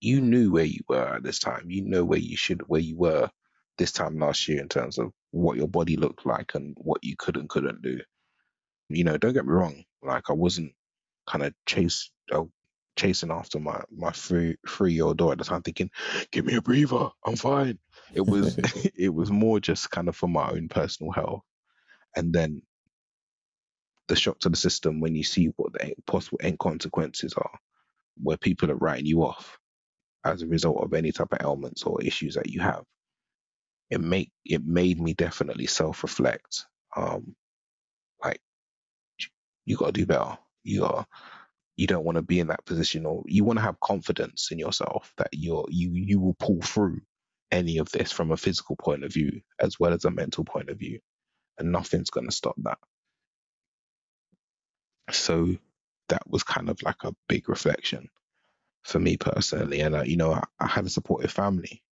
[0.00, 1.70] You knew where you were at this time.
[1.70, 3.30] You know where you should, where you were
[3.78, 7.16] this time last year in terms of what your body looked like and what you
[7.18, 8.00] could and couldn't do.
[8.88, 9.84] You know, don't get me wrong.
[10.02, 10.72] Like I wasn't
[11.26, 12.44] kind of chase, uh,
[12.96, 15.90] chasing after my my three three year old daughter at the time, thinking,
[16.30, 17.78] "Give me a breather, I'm fine."
[18.14, 18.56] It was
[18.96, 21.42] it was more just kind of for my own personal health,
[22.16, 22.62] and then
[24.08, 27.58] the shock to the system when you see what the possible end consequences are,
[28.22, 29.58] where people are writing you off
[30.24, 32.84] as a result of any type of ailments or issues that you have.
[33.90, 36.66] It make it made me definitely self reflect.
[36.96, 37.34] Um,
[38.22, 38.40] like
[39.64, 40.38] you got to do better.
[40.62, 41.08] You got
[41.80, 44.58] you don't want to be in that position, or you want to have confidence in
[44.58, 47.00] yourself that you're you you will pull through
[47.50, 50.68] any of this from a physical point of view as well as a mental point
[50.68, 51.00] of view,
[51.58, 52.76] and nothing's going to stop that.
[55.10, 55.56] So
[56.10, 58.10] that was kind of like a big reflection
[58.84, 61.82] for me personally, and uh, you know I, I had a supportive family.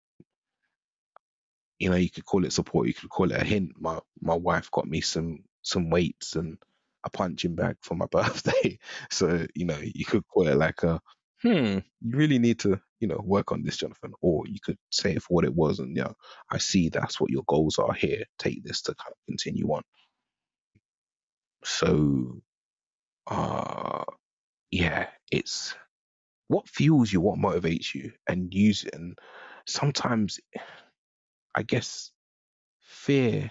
[1.78, 3.72] You know, you could call it support, you could call it a hint.
[3.80, 6.58] My my wife got me some some weights and
[7.04, 8.78] a punching bag for my birthday.
[9.10, 11.00] So, you know, you could call it like a
[11.42, 14.12] hmm, you really need to, you know, work on this, Jonathan.
[14.20, 16.14] Or you could say it for what it was and you know,
[16.50, 18.24] I see that's what your goals are here.
[18.38, 19.82] Take this to kind of continue on.
[21.64, 22.40] So
[23.26, 24.04] uh
[24.70, 25.74] yeah, it's
[26.48, 28.94] what fuels you, what motivates you, and use it.
[28.94, 29.18] And
[29.66, 30.40] sometimes
[31.54, 32.10] I guess
[32.80, 33.50] fear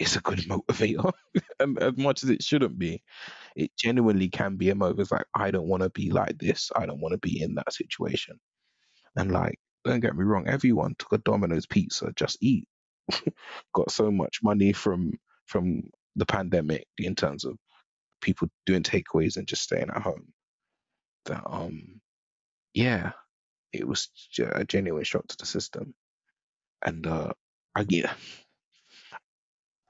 [0.00, 1.12] is a good motivator,
[1.60, 3.02] as much as it shouldn't be,
[3.56, 5.00] it genuinely can be a motivator.
[5.00, 6.70] It's like I don't want to be like this.
[6.74, 8.40] I don't want to be in that situation.
[9.16, 12.66] And like, don't get me wrong, everyone took a Domino's pizza, just eat.
[13.74, 15.12] Got so much money from
[15.46, 15.82] from
[16.16, 17.56] the pandemic in terms of
[18.20, 20.32] people doing takeaways and just staying at home.
[21.26, 22.00] That um,
[22.74, 23.12] yeah,
[23.72, 24.08] it was
[24.40, 25.94] a genuine shock to the system.
[26.84, 27.32] And uh,
[27.76, 28.12] I yeah,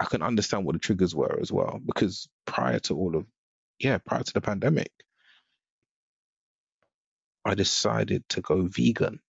[0.00, 3.26] I can understand what the triggers were as well because prior to all of
[3.78, 4.90] yeah, prior to the pandemic,
[7.44, 9.20] I decided to go vegan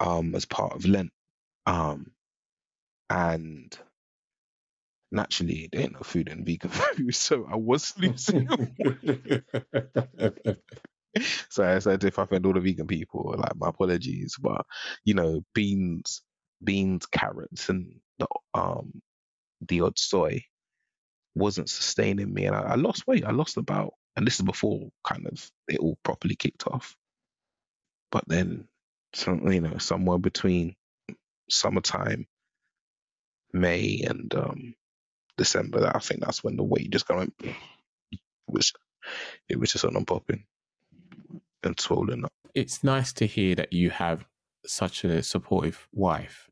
[0.00, 1.10] um as part of Lent.
[1.66, 2.12] Um
[3.10, 3.76] and
[5.10, 8.48] naturally there ain't no food in vegan food, so I was losing
[11.50, 14.36] so I said if I offend all the vegan people, like my apologies.
[14.40, 14.64] But
[15.04, 16.22] you know, beans,
[16.62, 19.02] beans, carrots, and the um
[19.68, 20.44] the odd soy
[21.34, 23.24] wasn't sustaining me, and I, I lost weight.
[23.24, 26.96] I lost about, and this is before kind of it all properly kicked off.
[28.10, 28.68] But then,
[29.14, 30.76] some you know, somewhere between
[31.50, 32.26] summertime,
[33.52, 34.74] May, and um
[35.38, 37.48] December, I think that's when the weight just kind of.
[38.12, 38.72] It was
[39.48, 40.44] it was just on popping
[41.62, 42.32] and swollen up.
[42.54, 44.26] it's nice to hear that you have
[44.66, 46.50] such a supportive wife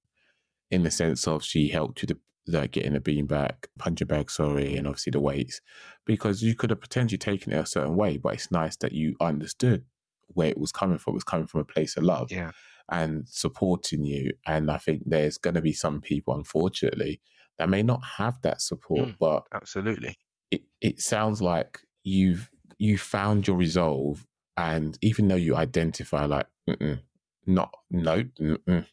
[0.71, 4.31] in the sense of she helped you to like getting a bean back, punching bag,
[4.31, 5.61] sorry, and obviously the weights,
[6.05, 9.15] because you could have potentially taken it a certain way, but it's nice that you
[9.21, 9.85] understood
[10.29, 11.13] where it was coming from.
[11.13, 12.53] It was coming from a place of love Yeah.
[12.89, 14.33] and supporting you.
[14.47, 17.21] And I think there's going to be some people, unfortunately,
[17.59, 19.17] that may not have that support, Mm.
[19.21, 20.17] but Absolutely.
[20.51, 26.47] it, it sounds like you've you found your resolve and even though you identify like
[26.69, 26.99] mm-mm,
[27.47, 28.87] not no mm-mm,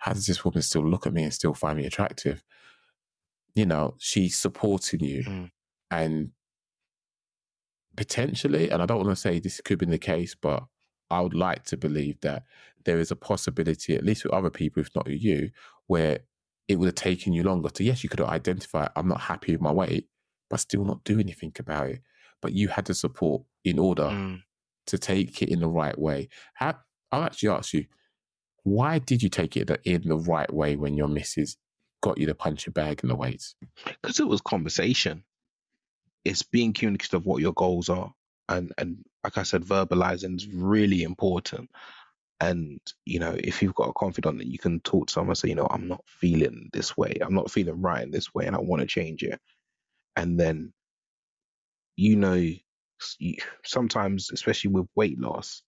[0.00, 2.42] how does this woman still look at me and still find me attractive
[3.54, 5.50] you know she's supporting you Mm.
[5.90, 6.30] and
[7.96, 10.64] potentially and i don't want to say this could be the case but
[11.10, 12.44] i would like to believe that
[12.84, 15.50] there is a possibility at least with other people if not with you
[15.86, 16.20] where
[16.68, 19.52] it would have taken you longer to yes you could have identified i'm not happy
[19.52, 20.08] with my weight
[20.48, 22.00] but still not do anything about it
[22.40, 24.42] but you had the support in order Mm.
[24.86, 26.76] to take it in the right way how
[27.12, 27.84] i'll actually ask you
[28.64, 31.56] why did you take it in the right way when your missus
[32.00, 33.54] got you the punching bag in the weights
[33.84, 35.24] because it was conversation.
[36.24, 38.12] It's being communicative of what your goals are,
[38.48, 41.70] and and like I said, verbalizing is really important.
[42.40, 45.38] And you know, if you've got a confidant that you can talk to someone, and
[45.38, 48.46] say, you know, I'm not feeling this way, I'm not feeling right in this way,
[48.46, 49.40] and I want to change it.
[50.16, 50.72] And then,
[51.96, 52.46] you know,
[53.64, 55.62] sometimes, especially with weight loss,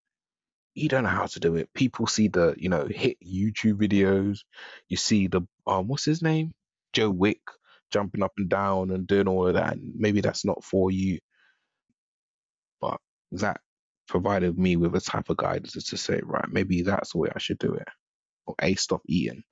[0.75, 1.73] you don't know how to do it.
[1.75, 4.41] People see the, you know, hit YouTube videos.
[4.89, 6.53] You see the, um, what's his name?
[6.93, 7.41] Joe Wick
[7.91, 9.75] jumping up and down and doing all of that.
[9.75, 11.18] And maybe that's not for you,
[12.81, 12.99] but
[13.33, 13.61] that
[14.09, 17.39] provided me with a type of guidance to say, right, maybe that's the way I
[17.39, 17.89] should do it.
[18.47, 19.43] Or A, stop eating.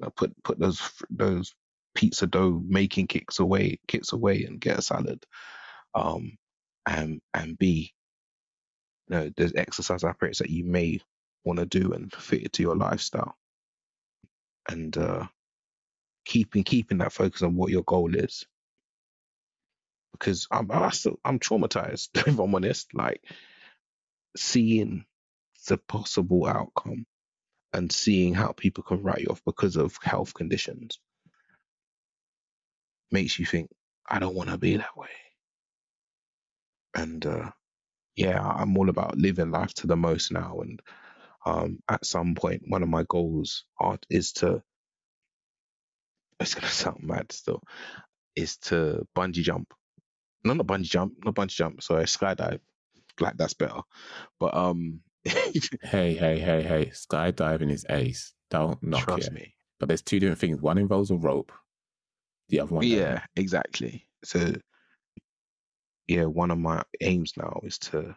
[0.00, 1.54] You put put those those
[1.94, 5.24] pizza dough making kicks away, kits away, and get a salad.
[5.94, 6.38] Um,
[6.86, 7.92] and and B,
[9.16, 11.00] know, there's exercise apparatus that you may
[11.44, 13.36] want to do and fit it to your lifestyle.
[14.68, 15.26] And uh,
[16.24, 18.46] keeping keeping that focus on what your goal is.
[20.12, 22.94] Because I'm I still, I'm traumatized if I'm honest.
[22.94, 23.22] Like
[24.36, 25.04] seeing
[25.68, 27.06] the possible outcome
[27.72, 30.98] and seeing how people can write you off because of health conditions
[33.10, 33.70] makes you think
[34.08, 35.08] I don't want to be that way.
[36.94, 37.50] And uh,
[38.18, 40.58] yeah, I'm all about living life to the most now.
[40.60, 40.82] And
[41.46, 44.62] um, at some point, one of my goals are, is to.
[46.40, 47.62] It's gonna sound mad still.
[48.34, 49.72] Is to bungee jump.
[50.44, 51.14] No, not bungee jump.
[51.24, 51.82] Not bungee jump.
[51.82, 52.60] Sorry, skydive.
[53.20, 53.80] Like that's better.
[54.40, 56.86] But um, Hey, hey, hey, hey.
[56.86, 58.32] Skydiving is ace.
[58.50, 59.32] Don't knock trust it.
[59.32, 59.54] me.
[59.78, 60.60] But there's two different things.
[60.60, 61.52] One involves a rope.
[62.48, 62.98] The other one doesn't.
[62.98, 64.06] Yeah, exactly.
[64.24, 64.54] So
[66.08, 68.16] yeah, one of my aims now is to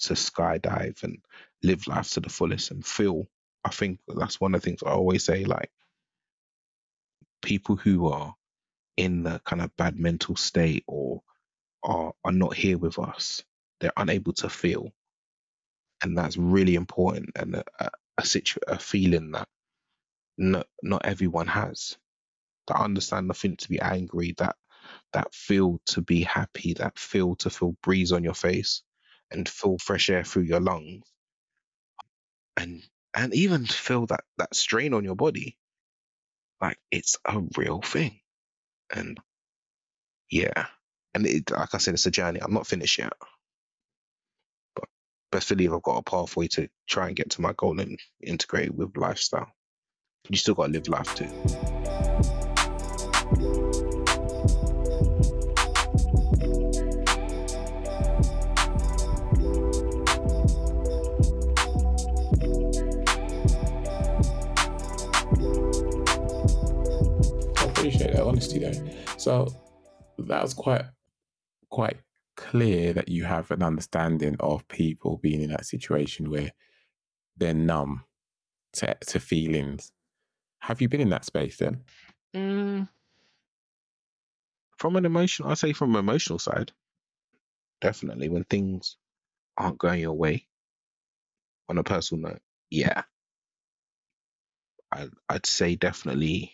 [0.00, 1.18] to skydive and
[1.62, 3.26] live life to the fullest and feel.
[3.64, 5.44] I think that's one of the things I always say.
[5.44, 5.70] Like
[7.42, 8.34] people who are
[8.96, 11.22] in the kind of bad mental state or
[11.84, 13.44] are are not here with us,
[13.80, 14.90] they're unable to feel,
[16.02, 19.48] and that's really important and a a, a, situ- a feeling that
[20.38, 21.96] not not everyone has.
[22.68, 24.56] That understand nothing to be angry, that
[25.12, 28.82] that feel to be happy, that feel to feel breeze on your face
[29.30, 31.04] and feel fresh air through your lungs
[32.56, 32.82] and
[33.14, 35.56] and even feel that that strain on your body.
[36.60, 38.20] Like it's a real thing.
[38.94, 39.18] And
[40.30, 40.66] yeah.
[41.14, 42.40] And it, like I said, it's a journey.
[42.40, 43.12] I'm not finished yet.
[44.74, 44.88] But
[45.30, 48.74] best believe I've got a pathway to try and get to my goal and integrate
[48.74, 49.52] with lifestyle.
[50.30, 51.71] You still gotta live life too.
[68.56, 69.18] Appreciate that though.
[69.18, 69.48] So
[70.18, 70.84] that was quite
[71.70, 71.98] quite
[72.36, 76.52] clear that you have an understanding of people being in that situation where
[77.36, 78.04] they're numb
[78.74, 79.92] to, to feelings.
[80.60, 81.82] Have you been in that space then?
[82.34, 82.88] Mm,
[84.78, 86.72] from an emotional, I say from an emotional side,
[87.80, 88.96] definitely when things
[89.56, 90.46] aren't going your way.
[91.68, 93.02] On a personal note, yeah,
[94.92, 96.52] I, I'd say definitely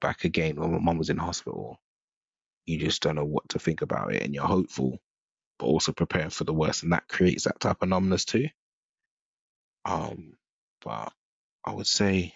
[0.00, 1.78] back again when my mum was in hospital.
[2.66, 4.98] You just don't know what to think about it, and you're hopeful,
[5.58, 8.48] but also preparing for the worst, and that creates that type of numbness too.
[9.84, 10.34] Um,
[10.82, 11.12] but
[11.64, 12.34] I would say,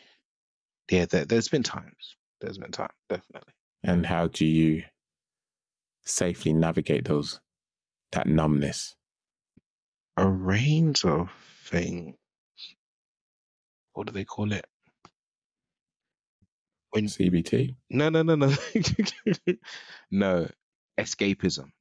[0.91, 2.17] yeah, there, there's been times.
[2.41, 3.53] There's been time, definitely.
[3.83, 4.85] And how do you
[6.05, 7.41] safely navigate those
[8.13, 8.95] that numbness?
[10.17, 11.31] a range of
[11.65, 12.17] things.
[13.95, 14.67] What do they call it?
[16.95, 17.75] When CBT?
[17.91, 18.55] no no no no
[20.13, 20.49] no
[20.99, 21.73] escapism.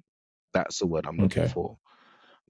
[0.53, 1.53] That's the word I'm looking Okay.
[1.53, 1.77] for.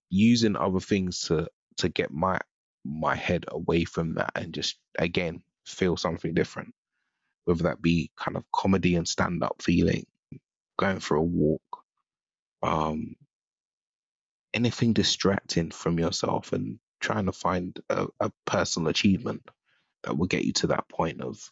[0.09, 2.39] Using other things to to get my
[2.85, 6.73] my head away from that and just again feel something different.
[7.45, 10.05] Whether that be kind of comedy and stand up feeling,
[10.79, 11.61] going for a walk,
[12.61, 13.15] um,
[14.53, 19.41] anything distracting from yourself and trying to find a, a personal achievement
[20.03, 21.51] that will get you to that point of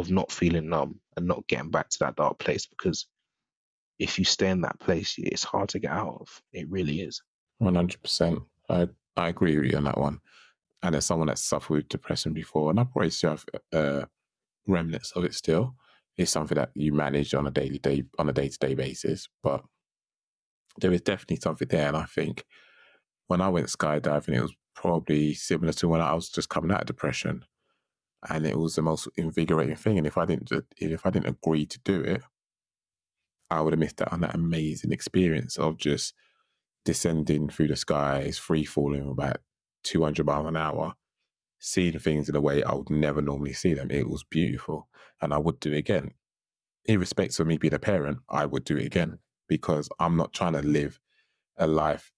[0.00, 3.06] of not feeling numb and not getting back to that dark place because
[3.98, 7.22] if you stay in that place it's hard to get out of it really is
[7.58, 8.38] One hundred percent.
[8.68, 10.20] I I agree with you on that one.
[10.82, 14.04] And as someone that's suffered with depression before, and I probably still have uh,
[14.66, 15.74] remnants of it still,
[16.16, 19.28] it's something that you manage on a daily day on a day to day basis.
[19.42, 19.62] But
[20.80, 22.44] there is definitely something there, and I think
[23.26, 26.80] when I went skydiving, it was probably similar to when I was just coming out
[26.80, 27.44] of depression,
[28.28, 29.98] and it was the most invigorating thing.
[29.98, 32.22] And if I didn't, if I didn't agree to do it,
[33.50, 36.14] I would have missed out on that amazing experience of just
[36.84, 39.38] descending through the skies, free falling about
[39.84, 40.94] 200 miles an hour,
[41.58, 43.90] seeing things in a way I would never normally see them.
[43.90, 44.88] It was beautiful.
[45.20, 46.12] And I would do it again.
[46.86, 49.18] Irrespective of me being a parent, I would do it again
[49.48, 51.00] because I'm not trying to live
[51.56, 52.12] a life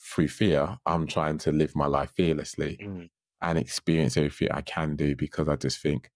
[0.00, 0.78] through fear.
[0.86, 3.10] I'm trying to live my life fearlessly Mm.
[3.42, 6.10] And experience everything I can do because I just think,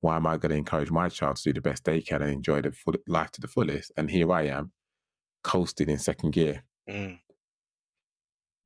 [0.00, 2.32] why am I going to encourage my child to do the best they can and
[2.32, 3.92] enjoy the full life to the fullest?
[3.96, 4.72] And here I am,
[5.42, 6.64] coasting in second gear.
[6.88, 7.18] Mm.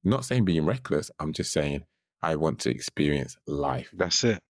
[0.03, 1.11] Not saying being reckless.
[1.19, 1.85] I'm just saying
[2.23, 3.91] I want to experience life.
[3.93, 4.41] That's it.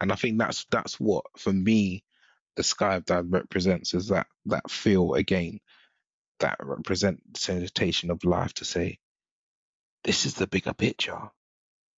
[0.00, 2.04] And I think that's that's what for me
[2.56, 5.60] the sky skydive represents is that that feel again,
[6.40, 8.98] that representation of life to say,
[10.04, 11.30] this is the bigger picture.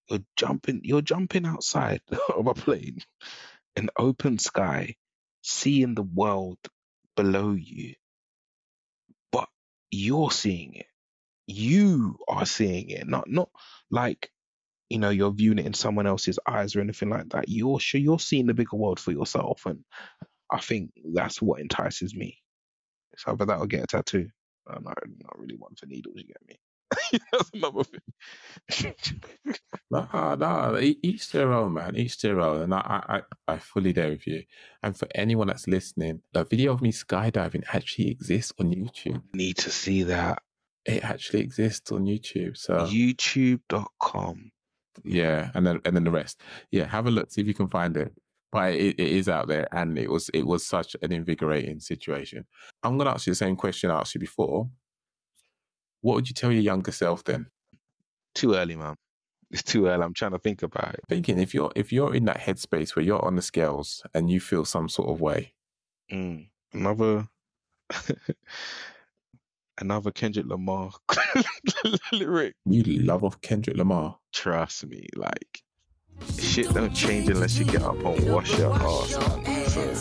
[0.09, 2.01] You're jumping you're jumping outside
[2.35, 2.99] of a plane
[3.75, 4.95] in open sky,
[5.41, 6.57] seeing the world
[7.15, 7.95] below you,
[9.31, 9.47] but
[9.91, 10.87] you're seeing it.
[11.47, 13.49] You are seeing it, not not
[13.91, 14.31] like
[14.89, 17.49] you know you're viewing it in someone else's eyes or anything like that.
[17.49, 19.83] You're sure you're seeing the bigger world for yourself, and
[20.51, 22.37] I think that's what entices me.
[23.13, 24.29] It's either that or get a tattoo.
[24.67, 26.15] I'm not, not really one for needles.
[26.17, 26.55] You get me?
[27.31, 28.01] That's another thing.
[29.91, 31.95] Nah, nah, each their own, man.
[31.95, 32.63] Each their own.
[32.63, 33.21] And I, I, I
[33.53, 34.43] I fully there with you.
[34.81, 39.21] And for anyone that's listening, a video of me skydiving actually exists on YouTube.
[39.33, 40.41] Need to see that.
[40.85, 42.57] It actually exists on YouTube.
[42.57, 44.51] So YouTube.com.
[45.03, 46.41] yeah, and then and then the rest.
[46.71, 48.13] Yeah, have a look, see if you can find it.
[48.51, 52.45] But it, it is out there, and it was it was such an invigorating situation.
[52.83, 54.69] I'm gonna ask you the same question I asked you before.
[56.03, 57.47] What would you tell your younger self then?
[58.35, 58.95] Too early, man.
[59.51, 60.03] It's too early.
[60.03, 61.01] I'm trying to think about it.
[61.07, 64.39] Thinking if you're if you're in that headspace where you're on the scales and you
[64.39, 65.53] feel some sort of way,
[66.11, 66.47] Mm.
[66.73, 67.27] Another
[69.79, 70.91] another Kendrick Lamar
[72.11, 72.55] lyric.
[72.65, 74.17] you love of Kendrick Lamar.
[74.31, 75.61] Trust me, like
[76.39, 79.69] shit don't change unless you get up and wash your ass, man.
[79.69, 79.93] So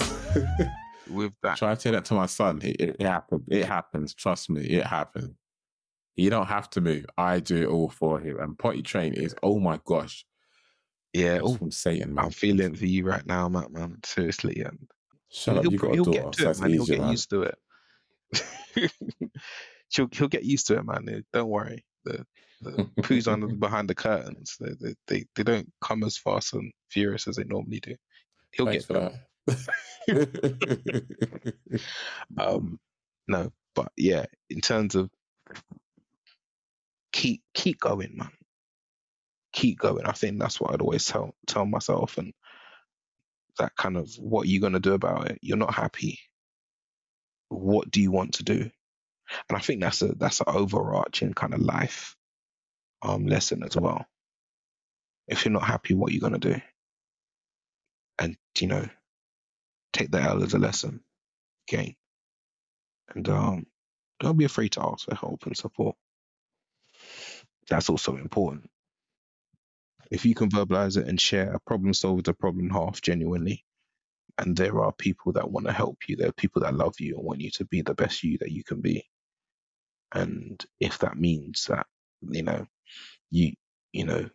[1.10, 2.60] with that, Try to tell that to my son.
[2.62, 3.42] It, it, it happens.
[3.48, 4.14] It happens.
[4.14, 5.34] Trust me, it happens.
[6.16, 7.06] You don't have to move.
[7.16, 8.38] I do it all for him.
[8.38, 10.24] And potty train is, oh my gosh,
[11.12, 11.40] yeah.
[11.42, 12.26] Oh, from Satan, man.
[12.26, 13.98] I'm feeling for you right now, Matt, man.
[14.04, 14.88] Seriously, and
[15.30, 16.20] Shut up, you got a he'll daughter.
[16.20, 16.70] get so it, man.
[16.70, 17.10] He'll get man.
[17.10, 17.58] used to it.
[19.94, 21.24] he'll he'll get used to it, man.
[21.32, 21.84] Don't worry.
[22.04, 22.26] The
[22.60, 24.56] the poo's under behind the curtains.
[24.60, 27.94] They, they they they don't come as fast and furious as they normally do.
[28.52, 29.14] He'll Thanks get for that.
[32.38, 32.78] Um,
[33.28, 35.10] no, but yeah, in terms of
[37.12, 38.30] keep keep going, man.
[39.52, 40.06] Keep going.
[40.06, 42.32] I think that's what I'd always tell tell myself, and
[43.58, 45.38] that kind of what you gonna do about it.
[45.42, 46.18] You're not happy.
[47.48, 48.70] What do you want to do?
[49.48, 52.16] And I think that's a that's an overarching kind of life
[53.02, 54.06] um lesson as well.
[55.28, 56.60] If you're not happy, what you gonna do?
[58.18, 58.88] And you know,
[59.92, 61.00] take the L as a lesson.
[61.68, 61.96] Gain.
[63.14, 63.66] And um
[64.20, 65.96] don't be afraid to ask for help and support.
[67.72, 68.68] That's also important.
[70.10, 73.64] If you can verbalize it and share, a problem solved, a problem half genuinely.
[74.38, 76.16] And there are people that want to help you.
[76.16, 78.52] There are people that love you and want you to be the best you that
[78.52, 79.06] you can be.
[80.14, 81.86] And if that means that,
[82.20, 82.66] you know,
[83.30, 83.54] you
[83.92, 84.28] you know,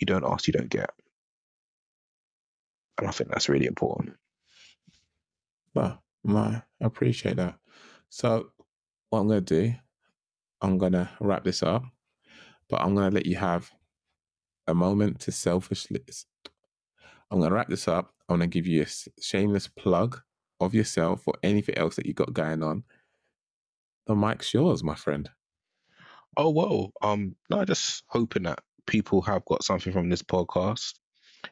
[0.00, 0.90] you don't ask, you don't get.
[2.98, 4.16] And I think that's really important.
[5.74, 7.56] Well, my, I appreciate that.
[8.10, 8.48] So,
[9.10, 9.74] what I'm going to do,
[10.62, 11.84] I'm going to wrap this up,
[12.68, 13.70] but I'm going to let you have
[14.66, 16.00] a moment to selfishly.
[17.30, 18.12] I'm going to wrap this up.
[18.28, 20.20] I'm going to give you a shameless plug
[20.60, 22.84] of yourself or anything else that you got going on.
[24.06, 25.28] The mic's yours, my friend.
[26.36, 30.94] Oh well, um, no, just hoping that people have got something from this podcast.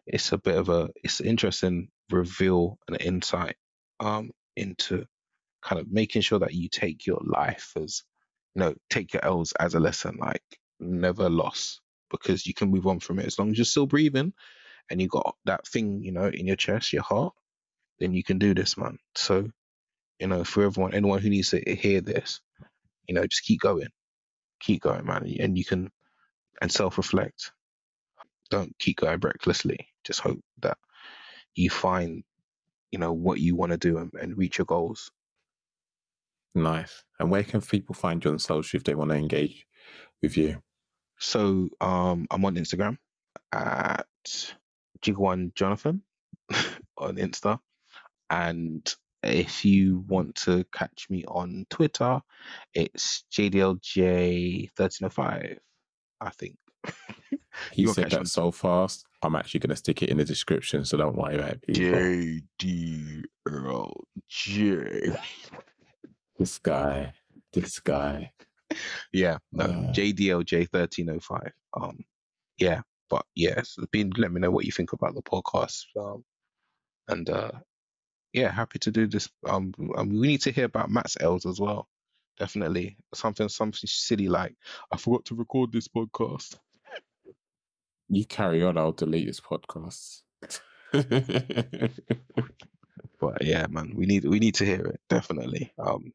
[0.06, 3.56] It's a bit of a, it's an interesting reveal and insight,
[4.00, 5.06] um, into
[5.62, 8.02] kind of making sure that you take your life as,
[8.54, 10.42] you know, take your L's as a lesson, like
[10.80, 14.32] never loss, because you can move on from it as long as you're still breathing,
[14.90, 17.34] and you got that thing, you know, in your chest, your heart,
[17.98, 18.98] then you can do this, man.
[19.14, 19.48] So,
[20.18, 22.40] you know, for everyone, anyone who needs to hear this,
[23.08, 23.88] you know, just keep going
[24.64, 25.90] keep going, man, and you can
[26.60, 27.52] and self-reflect.
[28.50, 29.88] Don't keep going recklessly.
[30.04, 30.78] Just hope that
[31.54, 32.24] you find,
[32.90, 35.10] you know, what you want to do and, and reach your goals.
[36.54, 37.04] Nice.
[37.18, 39.66] And where can people find you on social if they want to engage
[40.24, 40.60] with you?
[41.18, 42.98] So, um, I'm on Instagram
[43.52, 44.04] at
[45.00, 46.02] Jigwan Jonathan
[46.98, 47.58] on Insta,
[48.30, 52.20] and if you want to catch me on Twitter,
[52.74, 55.58] it's JDLJ1305,
[56.20, 56.56] I think.
[57.70, 58.26] He You said that him.
[58.26, 59.06] so fast.
[59.22, 62.42] I'm actually going to stick it in the description, so don't worry about it.
[62.60, 63.24] JDLJ.
[66.38, 67.12] This guy,
[67.52, 68.32] this guy.
[69.12, 69.92] Yeah, no, Uh.
[69.92, 71.52] JDLJ thirteen oh five.
[71.74, 71.98] Um,
[72.58, 75.84] yeah, but yes, been let me know what you think about the podcast.
[75.98, 76.24] Um,
[77.08, 77.52] and uh,
[78.32, 79.28] yeah, happy to do this.
[79.46, 81.88] Um, um, we need to hear about Matt's L's as well.
[82.38, 84.54] Definitely something, something silly like
[84.90, 86.56] I forgot to record this podcast.
[88.08, 90.22] You carry on, I'll delete this podcast.
[93.20, 95.72] But yeah, man, we need we need to hear it definitely.
[95.78, 96.12] Um,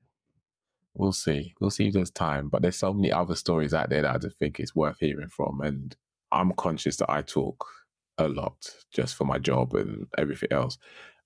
[0.93, 1.53] we'll see.
[1.59, 2.49] We'll see if there's time.
[2.49, 5.29] But there's so many other stories out there that I just think it's worth hearing
[5.29, 5.61] from.
[5.61, 5.95] And
[6.31, 7.65] I'm conscious that I talk
[8.17, 10.77] a lot just for my job and everything else.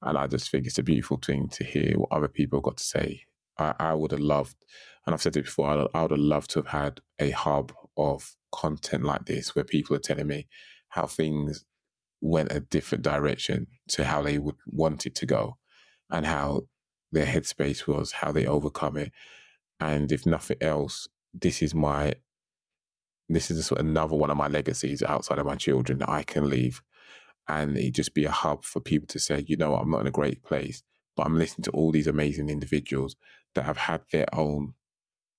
[0.02, 2.84] And I just think it's a beautiful thing to hear what other people got to
[2.84, 3.22] say.
[3.58, 4.56] I, I would have loved,
[5.06, 7.72] and I've said it before, I, I would have loved to have had a hub
[7.98, 10.48] of content like this where people are telling me
[10.90, 11.66] how things
[12.22, 15.58] went a different direction to how they would want it to go
[16.10, 16.64] and how
[17.12, 19.12] their headspace was, how they overcome it.
[19.84, 22.14] And if nothing else, this is my
[23.28, 26.82] this is another one of my legacies outside of my children that I can leave.
[27.50, 30.02] And it just be a hub for people to say, you know what, I'm not
[30.02, 30.84] in a great place,
[31.18, 33.18] but I'm listening to all these amazing individuals
[33.56, 34.74] that have had their own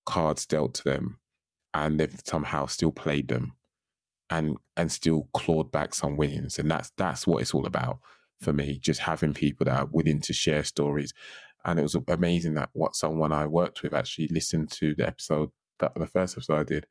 [0.05, 1.21] cards dealt to them
[1.73, 3.55] and they've somehow still played them
[4.29, 6.59] and and still clawed back some wins.
[6.59, 7.99] And that's that's what it's all about
[8.41, 11.15] for me, just having people that are willing to share stories.
[11.65, 15.51] And it was amazing that what someone I worked with actually listened to the episode
[15.81, 16.87] that the first episode I did.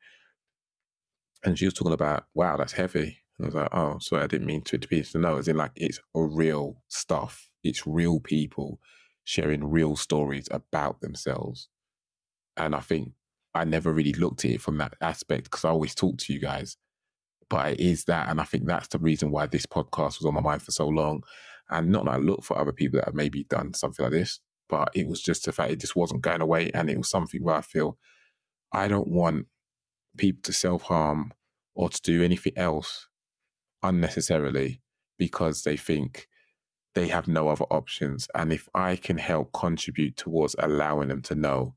[1.43, 3.19] And she was talking about, wow, that's heavy.
[3.38, 5.38] And I was like, oh, sorry, I didn't mean to it to be so no,
[5.38, 7.49] it's in like it's real stuff.
[7.63, 8.80] It's real people
[9.24, 11.69] sharing real stories about themselves.
[12.57, 13.13] And I think
[13.53, 16.39] I never really looked at it from that aspect because I always talk to you
[16.39, 16.78] guys.
[17.49, 20.34] But it is that, and I think that's the reason why this podcast was on
[20.34, 21.21] my mind for so long.
[21.69, 24.39] And not that I look for other people that have maybe done something like this,
[24.70, 26.72] but it was just the fact it just wasn't going away.
[26.74, 27.97] And it was something where I feel
[28.72, 29.47] I don't want
[30.18, 31.34] people to self harm
[31.76, 33.07] or to do anything else
[33.82, 34.82] unnecessarily
[35.18, 36.28] because they think
[36.95, 38.28] they have no other options.
[38.36, 41.76] And if I can help contribute towards allowing them to know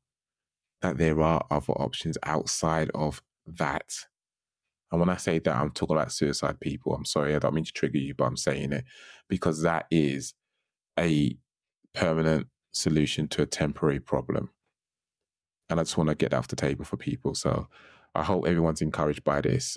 [0.82, 3.92] that there are other options outside of that.
[4.90, 6.94] And when I say that, I'm talking about suicide people.
[6.94, 8.84] I'm sorry, I don't mean to trigger you, but I'm saying it
[9.28, 10.34] because that is
[10.98, 11.36] a
[11.94, 14.50] permanent solution to a temporary problem.
[15.68, 17.34] And I just want to get that off the table for people.
[17.34, 17.68] So
[18.14, 19.76] I hope everyone's encouraged by this.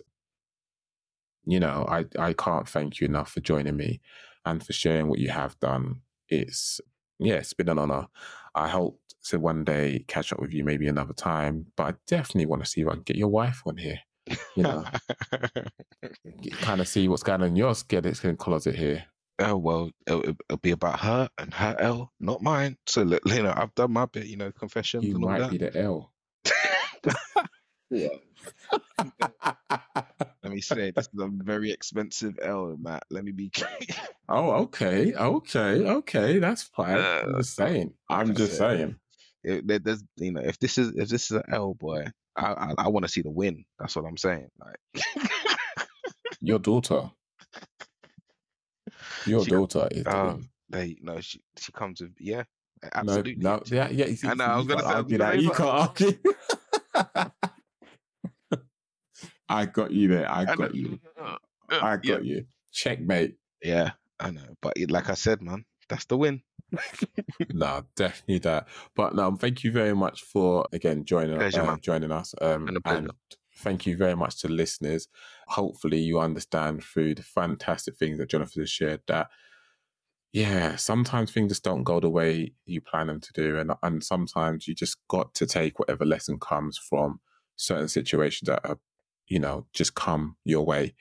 [1.46, 4.02] You know, I, I can't thank you enough for joining me
[4.46, 6.02] and for sharing what you have done.
[6.28, 6.80] It's,
[7.18, 8.08] yeah, it's been an honor.
[8.54, 12.46] I hope to one day catch up with you maybe another time, but I definitely
[12.46, 14.00] want to see if I can get your wife on here.
[14.56, 14.86] You know,
[16.62, 19.06] kind of see what's going on in your skeleton closet here.
[19.40, 22.78] Oh well, it'll, it'll be about her and her L, not mine.
[22.88, 24.26] So look, you know, I've done my bit.
[24.28, 25.52] You know, confessions You and all might that.
[25.52, 26.14] be the L.
[27.90, 28.08] yeah.
[30.44, 33.04] Let me say, this is a very expensive L, Matt.
[33.10, 33.52] Let me be.
[34.30, 36.40] oh, okay, okay, okay.
[36.40, 36.98] That's fine.
[36.98, 37.94] I'm Uh, just saying.
[38.10, 38.78] I'm just said.
[38.78, 38.96] saying.
[39.44, 42.46] If there- there's, you know, if this is if this is an L, boy, I
[42.54, 43.66] I, I want to see the win.
[43.80, 44.48] That's what I'm saying.
[44.60, 45.04] Like,
[46.42, 47.12] Your daughter.
[49.26, 52.44] Your She daughter is um, they, no, she she comes with yeah,
[52.94, 53.36] absolutely.
[53.36, 54.06] no, yeah, yeah.
[54.06, 55.42] You, see, I know, I was gonna say, argue that.
[55.42, 56.14] You can't argue.
[59.50, 60.30] I got you there.
[60.30, 60.70] I I got know.
[60.74, 61.00] you.
[61.20, 61.38] Uh,
[61.72, 62.14] I yeah.
[62.14, 62.46] got you.
[62.72, 63.36] Checkmate.
[63.64, 64.56] Yeah, I know.
[64.62, 66.44] But like I said, man, that's the win.
[67.54, 68.68] no, definitely that.
[68.96, 72.36] But no, thank you very much for again joining Pleasure, uh, joining us.
[72.40, 72.98] Um, Been a pleasure.
[73.00, 73.12] and
[73.60, 75.08] thank you very much to listeners.
[75.48, 79.28] Hopefully, you understand through the fantastic things that Jonathan has shared that.
[80.32, 84.04] Yeah, sometimes things just don't go the way you plan them to do, and and
[84.04, 87.20] sometimes you just got to take whatever lesson comes from
[87.56, 88.80] certain situations that are,
[89.28, 90.94] you know, just come your way.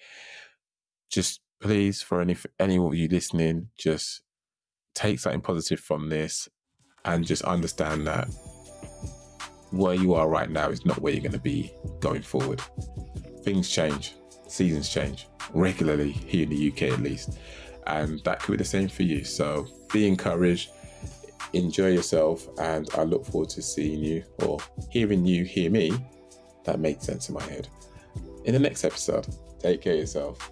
[1.11, 4.23] Just please, for any for any of you listening, just
[4.95, 6.49] take something positive from this
[7.05, 8.29] and just understand that
[9.71, 12.61] where you are right now is not where you're going to be going forward.
[13.43, 14.14] Things change,
[14.47, 17.39] seasons change regularly here in the UK at least,
[17.87, 19.25] and that could be the same for you.
[19.25, 20.71] So be encouraged,
[21.53, 24.59] enjoy yourself, and I look forward to seeing you or
[24.91, 25.93] hearing you hear me.
[26.64, 27.69] That made sense in my head.
[28.45, 29.27] In the next episode,
[29.61, 30.51] take care of yourself.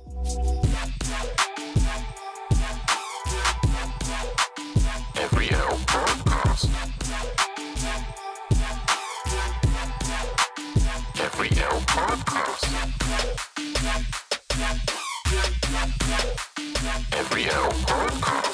[17.46, 18.45] Podcast.